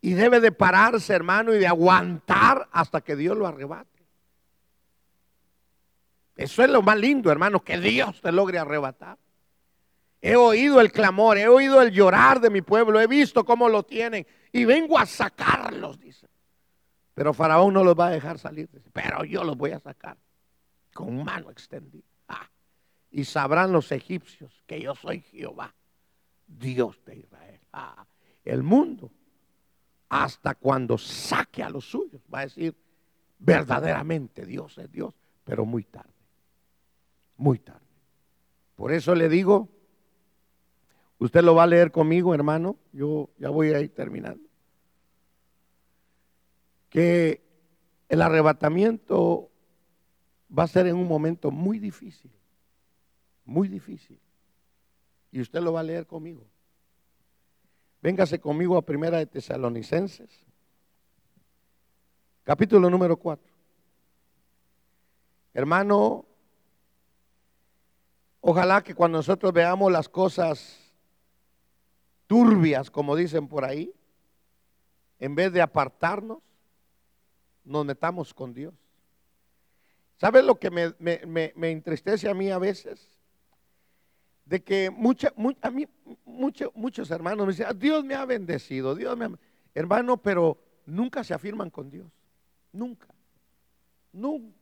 y 0.02 0.13
debe 0.13 0.39
de 0.39 0.52
pararse, 0.52 1.13
hermano, 1.13 1.54
y 1.54 1.60
de 1.60 1.67
aguantar 1.67 2.67
hasta 2.71 3.02
que 3.02 3.15
Dios 3.15 3.38
lo 3.38 3.45
arrebate. 3.45 3.89
Eso 6.36 6.63
es 6.63 6.69
lo 6.69 6.82
más 6.82 6.97
lindo, 6.97 7.32
hermano, 7.32 7.63
que 7.63 7.80
Dios 7.80 8.21
te 8.21 8.32
logre 8.32 8.60
arrebatar. 8.60 9.17
He 10.21 10.36
oído 10.36 10.82
el 10.82 10.91
clamor, 10.91 11.38
he 11.38 11.47
oído 11.47 11.82
el 11.82 11.91
llorar 11.91 12.39
de 12.39 12.49
mi 12.49 12.62
pueblo, 12.62 12.99
he 12.99 13.08
visto 13.08 13.45
cómo 13.45 13.69
lo 13.69 13.84
tienen 13.84 14.25
y 14.52 14.65
vengo 14.65 14.97
a 14.97 15.06
sacarlos, 15.06 15.99
dice. 15.99 16.28
Pero 17.13 17.34
Faraón 17.34 17.73
no 17.73 17.84
los 17.84 17.95
va 17.95 18.08
a 18.08 18.12
dejar 18.12 18.39
salir, 18.39 18.69
pero 18.93 19.23
yo 19.25 19.43
los 19.43 19.58
voy 19.58 19.71
a 19.71 19.80
sacar 19.80 20.17
con 20.93 21.23
mano 21.23 21.52
extendida 21.52 22.09
y 23.12 23.24
sabrán 23.26 23.72
los 23.72 23.91
egipcios 23.91 24.63
que 24.67 24.82
yo 24.82 24.95
soy 24.95 25.22
Jehová, 25.22 25.74
Dios 26.48 27.04
de 27.06 27.17
Israel. 27.17 27.60
Ah, 27.74 28.06
el 28.45 28.63
mundo, 28.63 29.12
hasta 30.10 30.56
cuando 30.56 30.98
saque 30.98 31.63
a 31.63 31.69
los 31.69 31.86
suyos, 31.86 32.22
va 32.34 32.39
a 32.39 32.43
decir, 32.43 32.76
verdaderamente 33.39 34.45
Dios 34.45 34.78
es 34.78 34.91
Dios, 34.91 35.13
pero 35.43 35.65
muy 35.65 35.84
tarde, 35.84 36.13
muy 37.38 37.60
tarde. 37.60 37.86
Por 38.76 38.91
eso 38.91 39.15
le 39.15 39.28
digo, 39.28 39.69
usted 41.17 41.41
lo 41.41 41.56
va 41.56 41.63
a 41.63 41.67
leer 41.67 41.91
conmigo, 41.91 42.34
hermano, 42.34 42.78
yo 42.91 43.30
ya 43.38 43.50
voy 43.50 43.74
a 43.74 43.82
ir 43.82 43.93
terminando, 43.93 44.48
que 46.89 47.43
el 48.08 48.22
arrebatamiento 48.22 49.52
va 50.58 50.63
a 50.63 50.67
ser 50.67 50.88
en 50.88 50.95
un 50.95 51.08
momento 51.08 51.52
muy 51.52 51.78
difícil 51.78 52.32
muy 53.49 53.67
difícil. 53.67 54.19
Y 55.31 55.41
usted 55.41 55.59
lo 55.62 55.73
va 55.73 55.81
a 55.81 55.83
leer 55.83 56.05
conmigo. 56.05 56.45
Véngase 58.01 58.39
conmigo 58.39 58.77
a 58.77 58.85
Primera 58.85 59.17
de 59.17 59.25
Tesalonicenses, 59.25 60.45
capítulo 62.43 62.89
número 62.89 63.17
4. 63.17 63.51
Hermano, 65.53 66.25
ojalá 68.39 68.81
que 68.81 68.95
cuando 68.95 69.17
nosotros 69.17 69.51
veamos 69.51 69.91
las 69.91 70.07
cosas 70.07 70.79
turbias, 72.25 72.89
como 72.89 73.17
dicen 73.17 73.47
por 73.49 73.65
ahí, 73.65 73.93
en 75.19 75.35
vez 75.35 75.51
de 75.51 75.62
apartarnos, 75.62 76.38
nos 77.65 77.85
metamos 77.85 78.33
con 78.33 78.53
Dios. 78.53 78.73
¿Sabes 80.15 80.45
lo 80.45 80.57
que 80.57 80.71
me, 80.71 80.93
me 80.99 81.71
entristece 81.71 82.29
a 82.29 82.33
mí 82.33 82.49
a 82.49 82.57
veces? 82.57 83.18
De 84.49 84.63
que 84.63 84.89
mucha, 84.89 85.31
a 85.62 85.69
mí, 85.69 85.88
muchos 86.25 87.12
hermanos 87.12 87.45
me 87.45 87.53
dicen, 87.53 87.67
ah, 87.69 87.73
Dios 87.73 88.03
me 88.03 88.15
ha 88.15 88.25
bendecido, 88.25 88.95
Dios 88.95 89.15
me 89.15 89.29
Hermano, 89.75 90.17
pero 90.17 90.57
nunca 90.88 91.23
se 91.23 91.35
afirman 91.35 91.69
con 91.69 91.91
Dios. 91.91 92.12
Nunca. 92.71 93.07
Nunca. 94.12 94.57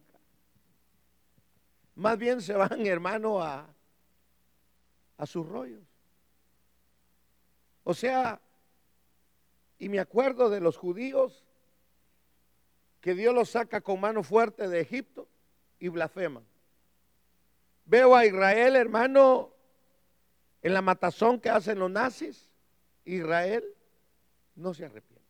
Más 1.96 2.18
bien 2.18 2.42
se 2.42 2.54
van, 2.54 2.86
hermano, 2.86 3.42
a, 3.42 3.74
a 5.16 5.26
sus 5.26 5.48
rollos. 5.48 5.82
O 7.86 7.94
sea, 7.94 8.42
y 9.80 9.88
me 9.88 10.00
acuerdo 10.00 10.50
de 10.50 10.60
los 10.60 10.76
judíos 10.76 11.46
que 13.00 13.16
Dios 13.16 13.34
los 13.34 13.52
saca 13.52 13.80
con 13.80 14.02
mano 14.02 14.22
fuerte 14.22 14.68
de 14.68 14.82
Egipto 14.82 15.30
y 15.80 15.88
blasfeman. 15.88 16.44
veo 17.86 18.14
a 18.18 18.26
Israel, 18.26 18.76
hermano, 18.76 19.54
en 20.68 20.74
la 20.74 20.82
matazón 20.82 21.40
que 21.40 21.50
hacen 21.50 21.80
los 21.80 21.90
nazis. 21.90 22.50
Israel 23.06 23.64
no 24.56 24.74
se 24.74 24.84
arrepiente. 24.84 25.26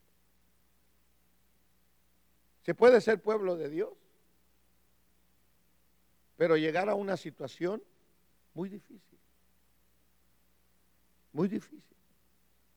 Se 2.63 2.73
puede 2.73 2.99
ser 3.01 3.21
pueblo 3.21 3.55
de 3.55 3.69
Dios, 3.69 3.93
pero 6.37 6.57
llegar 6.57 6.89
a 6.89 6.95
una 6.95 7.17
situación 7.17 7.83
muy 8.55 8.67
difícil. 8.67 9.19
Muy 11.33 11.47
difícil. 11.47 11.97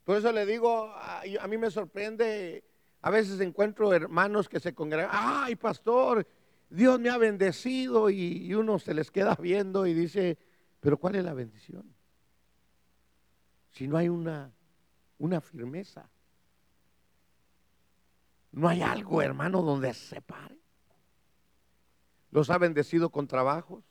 Por 0.05 0.19
eso 0.19 0.31
le 0.31 0.45
digo, 0.45 0.93
a, 0.95 1.23
mí 1.49 1.57
me 1.57 1.71
sorprende, 1.71 2.63
a 3.01 3.11
veces 3.11 3.41
encuentro 3.41 3.93
hermanos 3.95 4.51
que 4.51 4.61
se 4.61 4.75
congregan, 4.75 5.11
ay 5.11 5.57
pastor, 5.57 6.27
Dios 6.69 7.01
me 7.01 7.09
ha 7.09 7.17
bendecido 7.17 8.11
y, 8.11 8.53
uno 8.53 8.79
se 8.79 8.93
les 8.93 9.11
queda 9.11 9.35
viendo 9.35 9.87
y 9.87 9.95
dice, 9.95 10.37
pero 10.79 10.99
¿cuál 10.99 11.15
es 11.15 11.25
la 11.25 11.33
bendición? 11.33 12.00
Si 13.71 13.87
no 13.87 13.97
hay 13.97 14.09
una, 14.09 14.53
una 15.19 15.41
firmeza. 15.41 16.09
No 18.53 18.69
hay 18.69 18.83
algo, 18.83 19.23
hermano, 19.23 19.63
donde 19.63 19.95
se 19.95 20.21
pare. 20.21 20.59
Los 22.31 22.51
ha 22.51 22.59
bendecido 22.59 23.11
con 23.11 23.27
trabajos. 23.27 23.85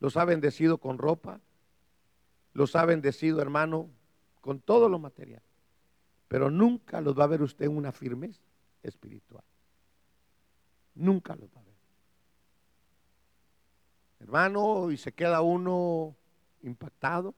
Los 0.00 0.16
ha 0.16 0.24
bendecido 0.24 0.78
con 0.78 0.98
ropa. 0.98 1.40
Los 2.52 2.76
ha 2.76 2.84
bendecido, 2.84 3.40
hermano, 3.40 3.90
con 4.40 4.60
todo 4.60 4.88
lo 4.88 4.98
material. 4.98 5.42
Pero 6.28 6.50
nunca 6.50 7.00
los 7.00 7.18
va 7.18 7.24
a 7.24 7.28
ver 7.28 7.42
usted 7.42 7.66
en 7.66 7.76
una 7.76 7.92
firmeza 7.92 8.42
espiritual. 8.82 9.44
Nunca 10.94 11.34
los 11.34 11.48
va 11.48 11.60
a 11.60 11.64
ver. 11.64 11.74
Hermano, 14.20 14.90
y 14.90 14.96
se 14.96 15.12
queda 15.12 15.42
uno 15.42 16.16
impactado. 16.62 17.34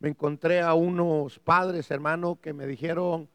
Me 0.00 0.08
encontré 0.08 0.60
a 0.60 0.74
unos 0.74 1.38
padres, 1.38 1.90
hermano, 1.90 2.40
que 2.40 2.54
me 2.54 2.66
dijeron, 2.66 3.28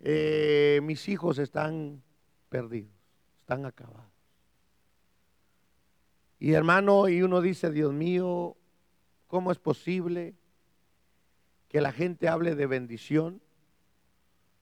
eh, 0.00 0.80
mis 0.82 1.08
hijos 1.08 1.38
están 1.38 2.02
perdidos, 2.48 2.92
están 3.40 3.64
acabados. 3.64 4.10
Y 6.40 6.52
hermano, 6.52 7.08
y 7.08 7.22
uno 7.22 7.40
dice, 7.40 7.70
Dios 7.70 7.92
mío, 7.92 8.56
¿cómo 9.28 9.52
es 9.52 9.58
posible 9.58 10.34
que 11.68 11.80
la 11.80 11.92
gente 11.92 12.28
hable 12.28 12.56
de 12.56 12.66
bendición 12.66 13.40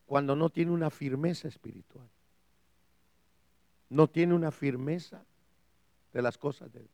cuando 0.04 0.36
no 0.36 0.50
tiene 0.50 0.72
una 0.72 0.90
firmeza 0.90 1.48
espiritual? 1.48 2.10
No 3.88 4.06
tiene 4.10 4.34
una 4.34 4.50
firmeza 4.50 5.24
de 6.12 6.20
las 6.20 6.36
cosas 6.36 6.70
de 6.72 6.80
Dios. 6.80 6.92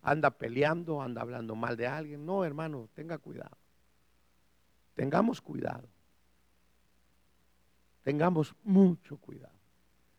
Anda 0.00 0.30
peleando, 0.30 1.02
anda 1.02 1.20
hablando 1.20 1.54
mal 1.54 1.76
de 1.76 1.86
alguien. 1.86 2.24
No, 2.24 2.46
hermano, 2.46 2.88
tenga 2.94 3.18
cuidado. 3.18 3.57
Tengamos 4.98 5.40
cuidado. 5.40 5.88
Tengamos 8.02 8.52
mucho 8.64 9.16
cuidado. 9.18 9.54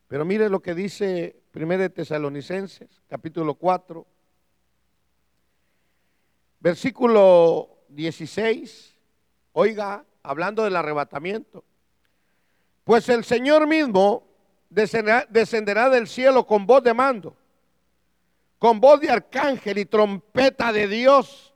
Pero 0.07 0.23
mire 0.23 0.47
lo 0.47 0.61
que 0.61 0.73
dice 0.73 1.43
1 1.53 1.89
Tesalonicenses, 1.89 3.01
capítulo 3.09 3.55
4, 3.55 4.07
versículo 6.61 7.79
16. 7.89 8.95
Oiga, 9.51 10.05
hablando 10.23 10.63
del 10.63 10.77
arrebatamiento. 10.77 11.65
Pues 12.85 13.09
el 13.09 13.25
Señor 13.25 13.67
mismo 13.67 14.29
descenderá, 14.69 15.27
descenderá 15.29 15.89
del 15.89 16.07
cielo 16.07 16.47
con 16.47 16.65
voz 16.65 16.85
de 16.85 16.93
mando, 16.93 17.35
con 18.57 18.79
voz 18.79 19.01
de 19.01 19.09
arcángel 19.09 19.77
y 19.77 19.83
trompeta 19.83 20.71
de 20.71 20.87
Dios. 20.87 21.48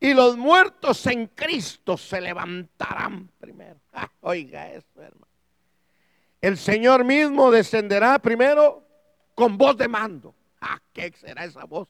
Y 0.00 0.14
los 0.14 0.36
muertos 0.36 1.06
en 1.06 1.26
Cristo 1.28 1.96
se 1.96 2.20
levantarán 2.20 3.30
primero. 3.38 3.78
Ah, 3.92 4.08
oiga 4.20 4.70
eso, 4.70 5.02
hermano 5.02 5.30
el 6.40 6.56
Señor 6.56 7.04
mismo 7.04 7.50
descenderá 7.50 8.18
primero 8.18 8.82
con 9.34 9.58
voz 9.58 9.76
de 9.76 9.88
mando. 9.88 10.34
¿A 10.60 10.80
qué 10.92 11.12
será 11.12 11.44
esa 11.44 11.64
voz? 11.64 11.88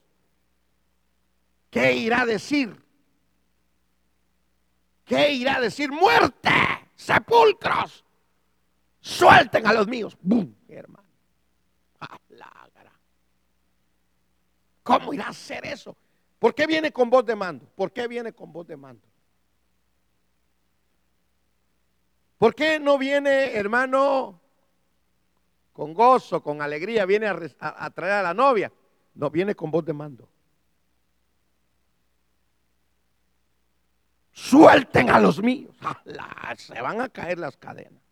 ¿Qué 1.70 1.92
irá 1.92 2.22
a 2.22 2.26
decir? 2.26 2.76
¿Qué 5.04 5.32
irá 5.32 5.56
a 5.56 5.60
decir? 5.60 5.90
Muerte, 5.90 6.50
sepulcros, 6.96 8.04
suelten 9.00 9.66
a 9.66 9.72
los 9.72 9.86
míos. 9.86 10.16
¡Bum! 10.20 10.52
Hermano. 10.68 11.08
¿Cómo 14.82 15.14
irá 15.14 15.26
a 15.26 15.30
hacer 15.30 15.64
eso? 15.66 15.96
¿Por 16.40 16.55
qué 16.55 16.66
viene 16.66 16.90
con 16.90 17.11
voz 17.11 17.24
de 17.26 17.37
mando? 17.37 17.66
¿Por 17.76 17.92
qué 17.92 18.09
viene 18.09 18.33
con 18.33 18.50
voz 18.50 18.66
de 18.66 18.76
mando? 18.76 19.07
¿Por 22.38 22.55
qué 22.55 22.81
no 22.81 22.96
viene, 22.96 23.55
hermano, 23.55 24.40
con 25.74 25.92
gozo, 25.92 26.42
con 26.42 26.62
alegría, 26.62 27.05
viene 27.05 27.26
a, 27.29 27.90
traer 27.90 28.12
a 28.14 28.22
la 28.22 28.33
novia? 28.33 28.72
No, 29.14 29.29
viene 29.29 29.55
con 29.55 29.70
voz 29.70 29.85
de 29.85 29.92
mando. 29.92 30.31
Suelten 34.33 35.11
a 35.11 35.20
los 35.20 35.42
míos. 35.42 35.76
Se 36.57 36.81
van 36.81 37.03
a 37.03 37.11
caer 37.11 37.38
las 37.38 37.59
cadenas. 37.59 38.03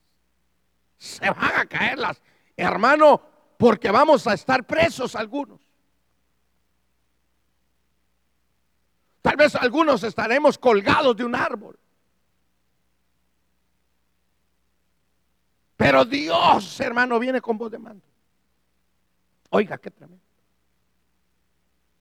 Se 0.99 1.31
van 1.31 1.57
a 1.57 1.65
caer 1.65 1.99
las, 1.99 2.21
hermano, 2.55 3.23
porque 3.57 3.91
vamos 3.91 4.27
a 4.27 4.35
estar 4.35 4.67
presos 4.67 5.17
algunos. 5.17 5.68
Tal 9.23 9.37
vez 9.37 9.55
algunos 9.55 10.03
estaremos 10.03 10.59
colgados 10.59 11.17
de 11.17 11.25
un 11.25 11.35
árbol. 11.35 11.79
Pero 15.77 16.05
Dios, 16.05 16.81
hermano, 16.81 17.19
viene 17.19 17.41
con 17.41 17.57
voz 17.57 17.71
de 17.71 17.79
mando. 17.79 18.05
Oiga, 19.51 19.79
qué 19.79 19.91
tremendo. 19.91 20.25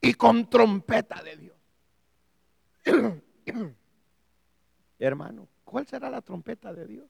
Y 0.01 0.13
con 0.13 0.49
trompeta 0.49 1.21
de 1.23 1.37
Dios. 1.37 1.57
hermano, 4.99 5.47
¿cuál 5.63 5.85
será 5.87 6.09
la 6.09 6.21
trompeta 6.21 6.73
de 6.73 6.85
Dios? 6.85 7.05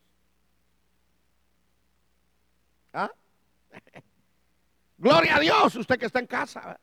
¿Ah? 2.93 3.11
Gloria 4.97 5.35
a 5.37 5.39
Dios, 5.39 5.75
usted 5.75 5.97
que 5.99 6.07
está 6.07 6.19
en 6.19 6.27
casa. 6.27 6.79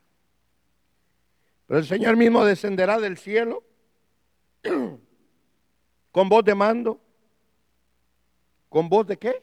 Pero 1.66 1.80
el 1.80 1.86
Señor 1.86 2.16
mismo 2.16 2.44
descenderá 2.44 2.98
del 2.98 3.16
cielo 3.16 3.64
con 6.12 6.28
voz 6.28 6.44
de 6.44 6.54
mando. 6.54 7.00
¿Con 8.68 8.88
voz 8.88 9.06
de 9.06 9.16
qué? 9.16 9.42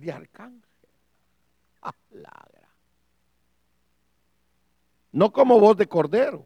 de 0.00 0.12
arcángel. 0.12 0.62
No 5.12 5.32
como 5.32 5.58
voz 5.58 5.76
de 5.76 5.86
cordero. 5.86 6.44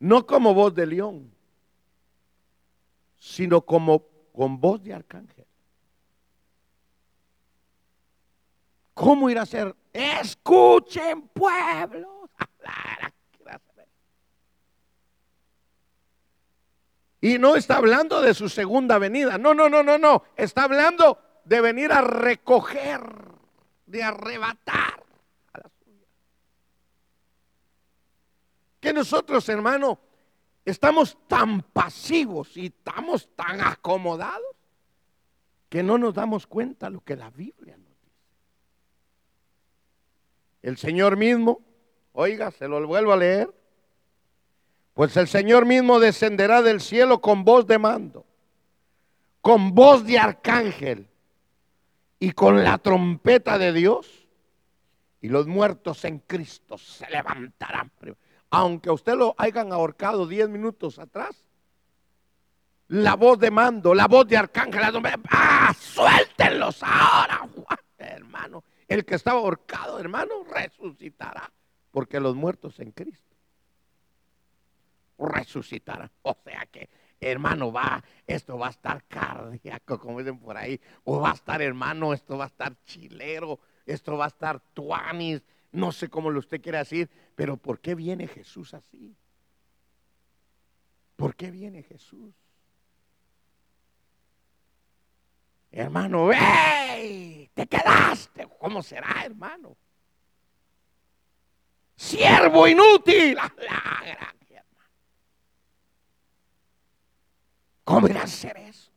No 0.00 0.26
como 0.26 0.52
voz 0.52 0.74
de 0.74 0.86
león. 0.86 1.32
Sino 3.18 3.60
como 3.60 4.02
con 4.32 4.60
voz 4.60 4.82
de 4.82 4.94
arcángel. 4.94 5.46
¿Cómo 8.94 9.30
ir 9.30 9.38
a 9.38 9.46
ser? 9.46 9.76
Escuchen 9.92 11.28
pueblo. 11.28 12.15
Y 17.26 17.40
no 17.40 17.56
está 17.56 17.78
hablando 17.78 18.22
de 18.22 18.34
su 18.34 18.48
segunda 18.48 18.98
venida. 18.98 19.36
No, 19.36 19.52
no, 19.52 19.68
no, 19.68 19.82
no, 19.82 19.98
no. 19.98 20.22
Está 20.36 20.62
hablando 20.62 21.18
de 21.44 21.60
venir 21.60 21.90
a 21.90 22.00
recoger, 22.00 23.00
de 23.84 24.04
arrebatar 24.04 25.02
a 25.52 25.58
la 25.58 25.68
suya. 25.82 26.06
Que 28.78 28.92
nosotros, 28.92 29.48
hermano, 29.48 29.98
estamos 30.64 31.18
tan 31.26 31.62
pasivos 31.62 32.56
y 32.56 32.66
estamos 32.66 33.28
tan 33.34 33.60
acomodados 33.60 34.54
que 35.68 35.82
no 35.82 35.98
nos 35.98 36.14
damos 36.14 36.46
cuenta 36.46 36.90
lo 36.90 37.00
que 37.00 37.16
la 37.16 37.30
Biblia 37.30 37.76
nos 37.76 38.00
dice. 38.02 38.14
El 40.62 40.76
Señor 40.76 41.16
mismo, 41.16 41.60
oiga, 42.12 42.52
se 42.52 42.68
lo 42.68 42.86
vuelvo 42.86 43.12
a 43.12 43.16
leer, 43.16 43.52
pues 44.96 45.14
el 45.18 45.28
Señor 45.28 45.66
mismo 45.66 46.00
descenderá 46.00 46.62
del 46.62 46.80
cielo 46.80 47.20
con 47.20 47.44
voz 47.44 47.66
de 47.66 47.78
mando, 47.78 48.24
con 49.42 49.74
voz 49.74 50.06
de 50.06 50.18
arcángel 50.18 51.06
y 52.18 52.30
con 52.30 52.64
la 52.64 52.78
trompeta 52.78 53.58
de 53.58 53.74
Dios 53.74 54.26
y 55.20 55.28
los 55.28 55.46
muertos 55.46 56.02
en 56.06 56.20
Cristo 56.20 56.78
se 56.78 57.10
levantarán. 57.10 57.92
Aunque 58.48 58.88
usted 58.88 59.16
lo 59.16 59.34
hayan 59.36 59.70
ahorcado 59.70 60.26
diez 60.26 60.48
minutos 60.48 60.98
atrás, 60.98 61.44
la 62.88 63.16
voz 63.16 63.38
de 63.38 63.50
mando, 63.50 63.92
la 63.92 64.08
voz 64.08 64.26
de 64.26 64.38
arcángel, 64.38 64.80
¡ah, 65.28 65.74
suéltenlos 65.78 66.82
ahora, 66.82 67.46
hermano! 67.98 68.64
El 68.88 69.04
que 69.04 69.16
estaba 69.16 69.40
ahorcado, 69.40 69.98
hermano, 69.98 70.42
resucitará. 70.50 71.52
Porque 71.90 72.18
los 72.18 72.34
muertos 72.34 72.80
en 72.80 72.92
Cristo 72.92 73.25
resucitarán. 75.18 76.10
O 76.22 76.36
sea 76.44 76.66
que, 76.66 76.88
hermano, 77.20 77.72
va, 77.72 78.02
esto 78.26 78.58
va 78.58 78.68
a 78.68 78.70
estar 78.70 79.04
cardíaco, 79.04 79.98
como 79.98 80.18
dicen 80.18 80.38
por 80.38 80.56
ahí. 80.56 80.80
O 81.04 81.20
va 81.20 81.30
a 81.30 81.34
estar, 81.34 81.62
hermano, 81.62 82.12
esto 82.12 82.36
va 82.36 82.44
a 82.44 82.48
estar 82.48 82.74
chilero. 82.84 83.60
Esto 83.84 84.16
va 84.16 84.26
a 84.26 84.28
estar 84.28 84.60
tuanis. 84.74 85.42
No 85.72 85.92
sé 85.92 86.08
cómo 86.08 86.30
lo 86.30 86.38
usted 86.40 86.60
quiere 86.60 86.78
decir. 86.78 87.10
Pero 87.34 87.56
¿por 87.56 87.80
qué 87.80 87.94
viene 87.94 88.26
Jesús 88.26 88.74
así? 88.74 89.16
¿Por 91.16 91.34
qué 91.34 91.50
viene 91.50 91.82
Jesús? 91.82 92.34
Hermano, 95.70 96.30
¡ey! 96.32 97.50
Te 97.54 97.66
quedaste. 97.66 98.48
¿Cómo 98.58 98.82
será, 98.82 99.24
hermano? 99.24 99.76
Siervo 101.96 102.66
inútil. 102.68 103.38
¿Cómo 107.86 108.06
irá 108.06 108.24
a 108.24 108.26
ser 108.26 108.54
eso? 108.58 108.90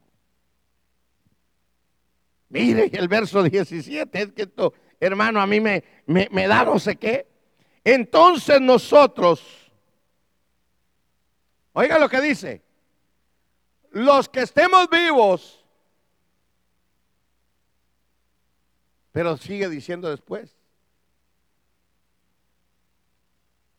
Mire, 2.50 2.90
el 2.92 3.08
verso 3.08 3.42
17 3.42 4.22
es 4.22 4.34
que 4.34 4.42
esto, 4.42 4.74
hermano, 5.00 5.40
a 5.40 5.48
mí 5.48 5.62
me, 5.62 5.82
me, 6.08 6.28
me 6.32 6.46
da 6.46 6.66
no 6.66 6.78
sé 6.78 6.98
qué. 6.98 7.26
Entonces 7.86 8.60
nosotros, 8.60 9.72
oiga 11.72 11.98
lo 11.98 12.10
que 12.10 12.20
dice, 12.20 12.62
los 13.92 14.28
que 14.28 14.42
estemos 14.42 14.90
vivos, 14.90 15.60
Pero 19.12 19.38
sigue 19.38 19.70
diciendo 19.70 20.10
después. 20.10 20.58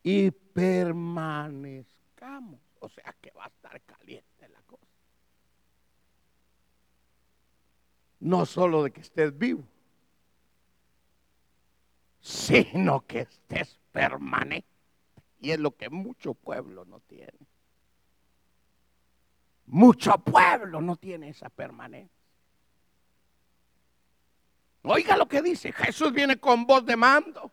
Y 0.03 0.31
permanezcamos. 0.31 2.61
O 2.81 2.89
sea 2.89 3.15
que 3.21 3.31
va 3.33 3.45
a 3.45 3.49
estar 3.49 3.79
caliente 3.83 4.49
la 4.49 4.63
cosa. 4.63 4.87
No 8.21 8.47
solo 8.47 8.85
de 8.85 8.93
que 8.93 9.01
estés 9.01 9.37
vivo, 9.37 9.65
sino 12.21 13.07
que 13.07 13.21
estés 13.21 13.79
permanente. 13.93 14.69
Y 15.41 15.53
es 15.53 15.59
lo 15.59 15.75
que 15.75 15.89
mucho 15.89 16.35
pueblo 16.35 16.85
no 16.85 17.01
tiene. 17.01 17.33
Mucho 19.67 20.19
pueblo 20.19 20.81
no 20.81 20.97
tiene 20.97 21.31
esa 21.31 21.49
permanencia. 21.49 22.21
Oiga 24.83 25.17
lo 25.17 25.29
que 25.29 25.43
dice, 25.43 25.73
Jesús 25.73 26.13
viene 26.13 26.39
con 26.39 26.67
voz 26.67 26.85
de 26.85 26.97
mando, 26.97 27.53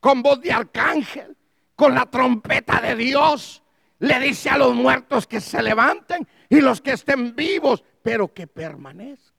con 0.00 0.22
voz 0.22 0.40
de 0.40 0.52
arcángel, 0.52 1.36
con 1.76 1.94
la 1.94 2.06
trompeta 2.06 2.80
de 2.80 2.96
Dios. 2.96 3.62
Le 3.98 4.18
dice 4.18 4.50
a 4.50 4.58
los 4.58 4.74
muertos 4.74 5.26
que 5.26 5.40
se 5.40 5.62
levanten 5.62 6.26
y 6.48 6.60
los 6.60 6.80
que 6.80 6.92
estén 6.92 7.36
vivos, 7.36 7.84
pero 8.02 8.32
que 8.32 8.46
permanezcan. 8.46 9.31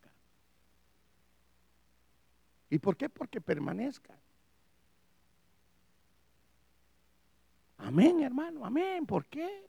¿Y 2.74 2.80
por 2.80 2.98
qué? 2.98 3.08
Porque 3.08 3.40
permanezcan. 3.40 4.18
Amén, 7.78 8.24
hermano, 8.24 8.66
amén. 8.66 9.06
¿Por 9.06 9.28
qué? 9.28 9.68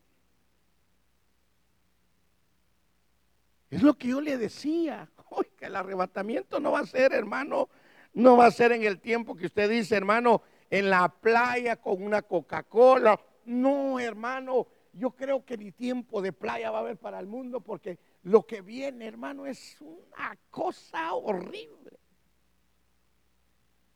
Es 3.69 3.83
lo 3.83 3.93
que 3.93 4.09
yo 4.09 4.23
le 4.23 4.39
decía. 4.39 5.07
que 5.59 5.67
el 5.67 5.77
arrebatamiento 5.77 6.59
no 6.61 6.73
va 6.73 6.81
a 6.81 6.87
ser, 6.87 7.13
hermano, 7.13 7.69
no 8.15 8.39
va 8.39 8.47
a 8.47 8.51
ser 8.51 8.73
en 8.73 8.85
el 8.85 8.99
tiempo 8.99 9.37
que 9.37 9.45
usted 9.45 9.69
dice, 9.69 9.97
hermano, 9.97 10.41
en 10.71 10.89
la 10.89 11.11
playa 11.11 11.77
con 11.77 12.03
una 12.03 12.23
Coca-Cola. 12.23 13.21
No, 13.45 14.01
hermano, 14.01 14.67
yo 14.95 15.11
creo 15.11 15.45
que 15.45 15.59
ni 15.59 15.73
tiempo 15.73 16.23
de 16.23 16.33
playa 16.33 16.71
va 16.71 16.79
a 16.79 16.81
haber 16.81 16.97
para 16.97 17.21
el 17.21 17.27
mundo 17.27 17.61
porque 17.61 17.99
lo 18.23 18.47
que 18.47 18.63
viene, 18.63 19.07
hermano, 19.07 19.45
es 19.45 19.79
una 19.83 20.39
cosa 20.49 21.13
horrible. 21.13 21.94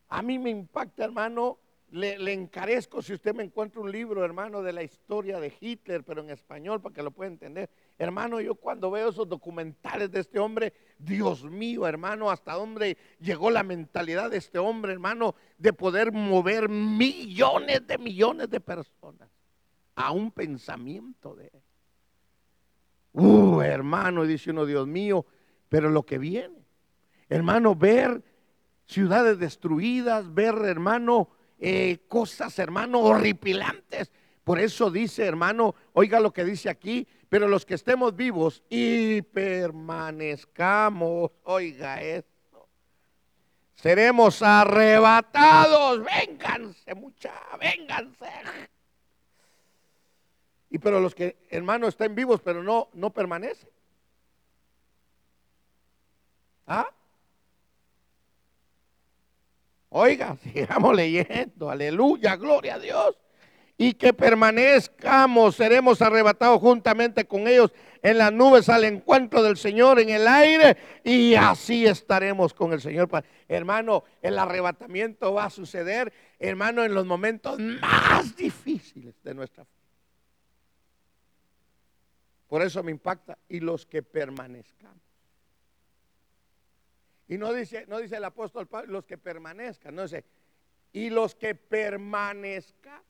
A 0.08 0.22
mí 0.22 0.38
me 0.38 0.50
impacta, 0.50 1.04
hermano, 1.04 1.58
le, 1.90 2.32
encarezco 2.32 3.00
si 3.00 3.14
usted 3.14 3.34
me 3.34 3.42
encuentra 3.42 3.80
un 3.80 3.90
libro, 3.90 4.24
hermano, 4.24 4.62
de 4.62 4.72
la 4.72 4.82
historia 4.82 5.40
de 5.40 5.52
Hitler, 5.58 6.04
pero 6.04 6.20
en 6.20 6.30
español 6.30 6.80
para 6.80 6.94
que 6.94 7.02
lo 7.02 7.10
pueda 7.10 7.30
entender. 7.30 7.70
Hermano, 7.98 8.40
yo 8.40 8.54
cuando 8.54 8.90
veo 8.90 9.08
esos 9.08 9.28
documentales 9.28 10.10
de 10.10 10.20
este 10.20 10.38
hombre, 10.38 10.72
Dios 10.98 11.44
mío, 11.44 11.86
hermano, 11.86 12.30
hasta 12.30 12.54
dónde 12.54 12.98
llegó 13.20 13.50
la 13.50 13.62
mentalidad 13.62 14.30
de 14.30 14.36
este 14.36 14.58
hombre, 14.58 14.92
hermano, 14.92 15.34
de 15.56 15.72
poder 15.72 16.12
mover 16.12 16.68
millones 16.68 17.86
de 17.86 17.98
millones 17.98 18.50
de 18.50 18.60
personas 18.60 19.30
a 19.94 20.12
un 20.12 20.30
pensamiento 20.30 21.34
de 21.34 21.46
él. 21.46 21.62
Uh, 23.12 23.62
hermano, 23.62 24.24
dice 24.24 24.50
uno, 24.50 24.66
Dios 24.66 24.86
mío, 24.86 25.24
pero 25.68 25.90
lo 25.90 26.04
que 26.04 26.18
viene, 26.18 26.66
hermano, 27.28 27.74
ver 27.74 28.22
ciudades 28.88 29.38
destruidas, 29.38 30.34
ver, 30.34 30.56
hermano, 30.64 31.28
eh, 31.58 31.98
cosas, 32.08 32.58
hermano, 32.58 33.00
horripilantes. 33.00 34.10
Por 34.42 34.58
eso 34.58 34.90
dice, 34.90 35.26
hermano, 35.26 35.74
oiga 35.92 36.18
lo 36.20 36.32
que 36.32 36.44
dice 36.44 36.70
aquí, 36.70 37.06
pero 37.28 37.46
los 37.46 37.66
que 37.66 37.74
estemos 37.74 38.16
vivos 38.16 38.62
y 38.70 39.20
permanezcamos, 39.22 41.32
oiga 41.44 42.02
esto, 42.02 42.66
seremos 43.74 44.40
arrebatados, 44.40 46.02
vénganse 46.02 46.94
mucha, 46.94 47.34
vénganse. 47.60 48.30
Y 50.70 50.78
pero 50.78 51.00
los 51.00 51.14
que, 51.14 51.36
hermano, 51.50 51.88
estén 51.88 52.14
vivos, 52.14 52.40
pero 52.42 52.62
no, 52.62 52.88
no 52.94 53.10
permanecen. 53.10 53.68
¿Ah? 56.66 56.88
Oiga, 59.90 60.36
sigamos 60.42 60.94
leyendo, 60.94 61.70
aleluya, 61.70 62.36
gloria 62.36 62.74
a 62.74 62.78
Dios. 62.78 63.16
Y 63.80 63.94
que 63.94 64.12
permanezcamos, 64.12 65.54
seremos 65.54 66.02
arrebatados 66.02 66.60
juntamente 66.60 67.26
con 67.26 67.46
ellos 67.46 67.72
en 68.02 68.18
las 68.18 68.32
nubes 68.32 68.68
al 68.68 68.82
encuentro 68.82 69.40
del 69.40 69.56
Señor 69.56 70.00
en 70.00 70.08
el 70.08 70.26
aire 70.26 70.76
y 71.04 71.36
así 71.36 71.86
estaremos 71.86 72.52
con 72.54 72.72
el 72.72 72.80
Señor. 72.80 73.08
Hermano, 73.46 74.02
el 74.20 74.36
arrebatamiento 74.36 75.32
va 75.32 75.44
a 75.44 75.50
suceder, 75.50 76.12
hermano, 76.40 76.84
en 76.84 76.92
los 76.92 77.06
momentos 77.06 77.56
más 77.60 78.34
difíciles 78.34 79.14
de 79.22 79.34
nuestra 79.34 79.64
fe. 79.64 79.78
Por 82.48 82.62
eso 82.62 82.82
me 82.82 82.90
impacta. 82.90 83.38
Y 83.48 83.60
los 83.60 83.86
que 83.86 84.02
permanezcamos. 84.02 85.07
Y 87.28 87.36
no 87.36 87.52
dice, 87.52 87.84
no 87.86 87.98
dice 87.98 88.16
el 88.16 88.24
apóstol 88.24 88.66
Pablo, 88.66 88.92
los 88.92 89.04
que 89.04 89.18
permanezcan, 89.18 89.94
no 89.94 90.02
dice, 90.02 90.24
y 90.92 91.10
los 91.10 91.34
que 91.34 91.54
permanezcan, 91.54 93.02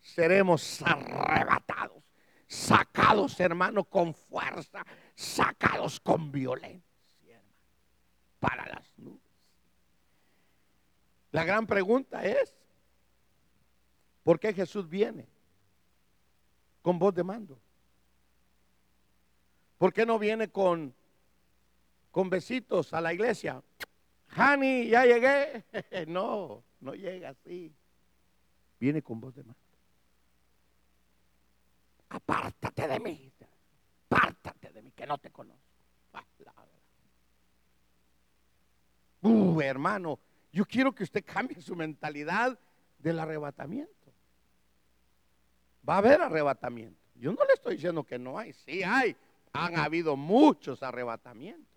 seremos 0.00 0.80
arrebatados, 0.82 2.02
sacados, 2.46 3.38
hermano, 3.38 3.84
con 3.84 4.14
fuerza, 4.14 4.84
sacados 5.14 6.00
con 6.00 6.32
violencia, 6.32 7.36
hermano, 7.36 7.54
para 8.38 8.66
las 8.66 8.98
nubes. 8.98 9.20
La 11.32 11.44
gran 11.44 11.66
pregunta 11.66 12.24
es, 12.24 12.56
¿por 14.24 14.40
qué 14.40 14.54
Jesús 14.54 14.88
viene 14.88 15.28
con 16.80 16.98
voz 16.98 17.14
de 17.14 17.22
mando? 17.22 17.60
¿Por 19.76 19.92
qué 19.92 20.06
no 20.06 20.18
viene 20.18 20.50
con 20.50 20.94
con 22.10 22.30
besitos 22.30 22.92
a 22.92 23.00
la 23.00 23.12
iglesia. 23.12 23.62
Hani, 24.28 24.88
ya 24.88 25.04
llegué. 25.04 25.64
no, 26.06 26.62
no 26.80 26.94
llega 26.94 27.30
así. 27.30 27.72
Viene 28.78 29.02
con 29.02 29.20
voz 29.20 29.34
de 29.34 29.42
mando. 29.42 29.60
Apártate 32.08 32.88
de 32.88 33.00
mí. 33.00 33.32
Apártate 34.08 34.72
de 34.72 34.82
mí, 34.82 34.92
que 34.92 35.06
no 35.06 35.18
te 35.18 35.30
conozco. 35.30 35.70
Uh, 39.22 39.60
hermano, 39.60 40.18
yo 40.52 40.64
quiero 40.64 40.92
que 40.92 41.04
usted 41.04 41.24
cambie 41.24 41.60
su 41.60 41.76
mentalidad 41.76 42.58
del 42.98 43.18
arrebatamiento. 43.18 43.90
Va 45.86 45.94
a 45.94 45.98
haber 45.98 46.20
arrebatamiento. 46.20 46.98
Yo 47.14 47.32
no 47.32 47.44
le 47.44 47.52
estoy 47.52 47.74
diciendo 47.74 48.04
que 48.04 48.18
no 48.18 48.38
hay, 48.38 48.52
sí 48.52 48.82
hay. 48.82 49.16
Han 49.52 49.76
habido 49.78 50.16
muchos 50.16 50.82
arrebatamientos. 50.82 51.69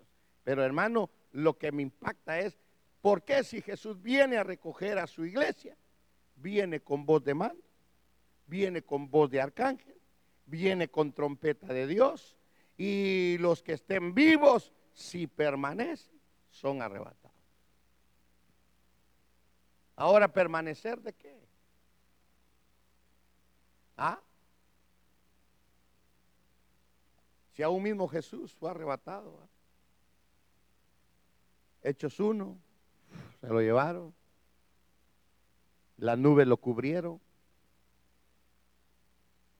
Pero 0.43 0.63
hermano, 0.63 1.09
lo 1.31 1.57
que 1.57 1.71
me 1.71 1.81
impacta 1.81 2.39
es, 2.39 2.57
¿por 3.01 3.23
qué 3.23 3.43
si 3.43 3.61
Jesús 3.61 4.01
viene 4.01 4.37
a 4.37 4.43
recoger 4.43 4.99
a 4.99 5.07
su 5.07 5.25
iglesia, 5.25 5.77
viene 6.35 6.81
con 6.81 7.05
voz 7.05 7.23
de 7.23 7.33
mando, 7.33 7.63
viene 8.47 8.81
con 8.81 9.09
voz 9.09 9.29
de 9.29 9.41
arcángel, 9.41 9.99
viene 10.45 10.89
con 10.89 11.13
trompeta 11.13 11.67
de 11.67 11.87
Dios, 11.87 12.37
y 12.77 13.37
los 13.39 13.63
que 13.63 13.73
estén 13.73 14.13
vivos, 14.13 14.73
si 14.93 15.27
permanecen, 15.27 16.19
son 16.49 16.81
arrebatados. 16.81 17.23
Ahora, 19.95 20.27
¿permanecer 20.27 20.99
de 21.01 21.13
qué? 21.13 21.39
¿Ah? 23.95 24.19
Si 27.53 27.61
aún 27.61 27.83
mismo 27.83 28.07
Jesús 28.07 28.53
fue 28.53 28.71
arrebatado. 28.71 29.39
¿ah? 29.41 29.52
Hechos 31.83 32.19
uno, 32.19 32.57
se 33.41 33.47
lo 33.47 33.61
llevaron. 33.61 34.13
Las 35.97 36.17
nubes 36.17 36.47
lo 36.47 36.57
cubrieron. 36.57 37.19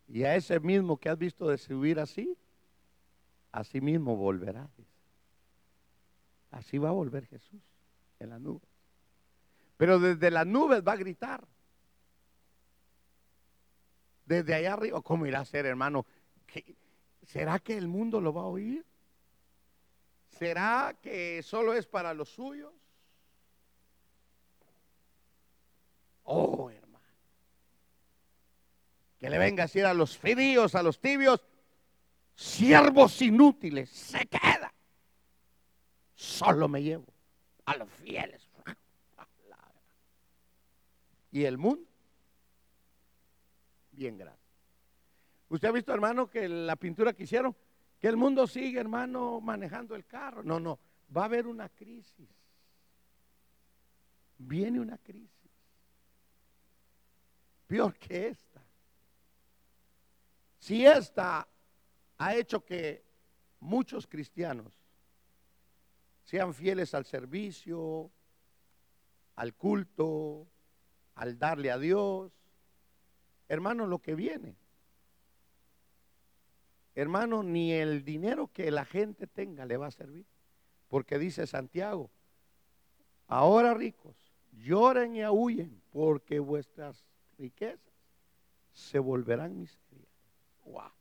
Y 0.07 0.23
a 0.23 0.35
ese 0.35 0.59
mismo 0.59 0.97
que 0.97 1.09
has 1.09 1.17
visto 1.17 1.47
de 1.47 1.57
subir 1.57 1.99
así, 1.99 2.37
así 3.51 3.81
mismo 3.81 4.15
volverá. 4.15 4.69
Así 6.51 6.77
va 6.77 6.89
a 6.89 6.93
volver 6.93 7.25
Jesús 7.25 7.61
en 8.19 8.29
las 8.29 8.39
nubes. 8.39 8.69
Pero 9.77 9.99
desde 9.99 10.31
las 10.31 10.45
nubes 10.45 10.81
va 10.87 10.93
a 10.93 10.97
gritar. 10.97 11.45
Desde 14.25 14.53
allá 14.53 14.73
arriba, 14.73 15.01
¿cómo 15.01 15.25
irá 15.25 15.41
a 15.41 15.45
ser, 15.45 15.65
hermano? 15.65 16.05
¿Será 17.23 17.59
que 17.59 17.77
el 17.77 17.87
mundo 17.87 18.21
lo 18.21 18.33
va 18.33 18.43
a 18.43 18.45
oír? 18.45 18.85
¿Será 20.37 20.95
que 21.01 21.41
solo 21.43 21.73
es 21.73 21.85
para 21.85 22.13
los 22.13 22.29
suyos? 22.29 22.73
Oh, 26.23 26.69
hermano. 26.69 27.05
Que 29.19 29.29
le 29.29 29.37
venga 29.37 29.63
a 29.63 29.67
decir 29.67 29.85
a 29.85 29.93
los 29.93 30.17
fríos, 30.17 30.75
a 30.75 30.83
los 30.83 30.99
tibios, 30.99 31.45
siervos 32.35 33.21
inútiles, 33.21 33.89
se 33.89 34.25
queda. 34.25 34.73
Solo 36.15 36.67
me 36.67 36.81
llevo 36.81 37.05
a 37.65 37.77
los 37.77 37.89
fieles. 37.89 38.49
Y 41.31 41.45
el 41.45 41.57
mundo, 41.57 41.89
bien 43.91 44.19
grande. 44.19 44.39
¿Usted 45.49 45.67
ha 45.67 45.71
visto, 45.71 45.91
hermano, 45.91 46.29
que 46.29 46.47
la 46.47 46.75
pintura 46.75 47.13
que 47.13 47.23
hicieron, 47.23 47.55
que 48.03 48.09
el 48.09 48.17
mundo 48.17 48.47
sigue, 48.47 48.81
hermano, 48.81 49.39
manejando 49.39 49.95
el 49.95 50.05
carro? 50.05 50.43
No, 50.43 50.59
no, 50.59 50.77
va 51.15 51.21
a 51.21 51.25
haber 51.25 51.47
una 51.47 51.69
crisis. 51.69 52.27
Viene 54.39 54.81
una 54.81 54.97
crisis. 54.97 55.49
Peor 57.65 57.97
que 57.97 58.27
esta. 58.27 58.61
Si 60.59 60.85
esta 60.85 61.47
ha 62.17 62.35
hecho 62.35 62.65
que 62.65 63.05
muchos 63.61 64.05
cristianos 64.05 64.73
sean 66.25 66.53
fieles 66.53 66.93
al 66.93 67.05
servicio, 67.05 68.11
al 69.37 69.53
culto, 69.53 70.45
al 71.15 71.39
darle 71.39 71.71
a 71.71 71.77
Dios, 71.77 72.33
hermano, 73.47 73.87
lo 73.87 73.99
que 73.99 74.13
viene 74.13 74.57
hermano, 76.95 77.43
ni 77.43 77.73
el 77.73 78.03
dinero 78.03 78.49
que 78.51 78.69
la 78.71 78.85
gente 78.85 79.27
tenga 79.27 79.65
le 79.65 79.77
va 79.77 79.87
a 79.87 79.91
servir. 79.91 80.25
Porque 80.87 81.17
dice 81.17 81.47
Santiago, 81.47 82.11
ahora 83.27 83.73
ricos, 83.73 84.15
lloren 84.51 85.15
y 85.15 85.23
aúllen, 85.23 85.81
porque 85.91 86.39
vuestras 86.39 87.03
riquezas 87.37 87.93
se 88.71 88.99
volverán 88.99 89.59
miserias. 89.59 90.07
Wow. 90.65 90.91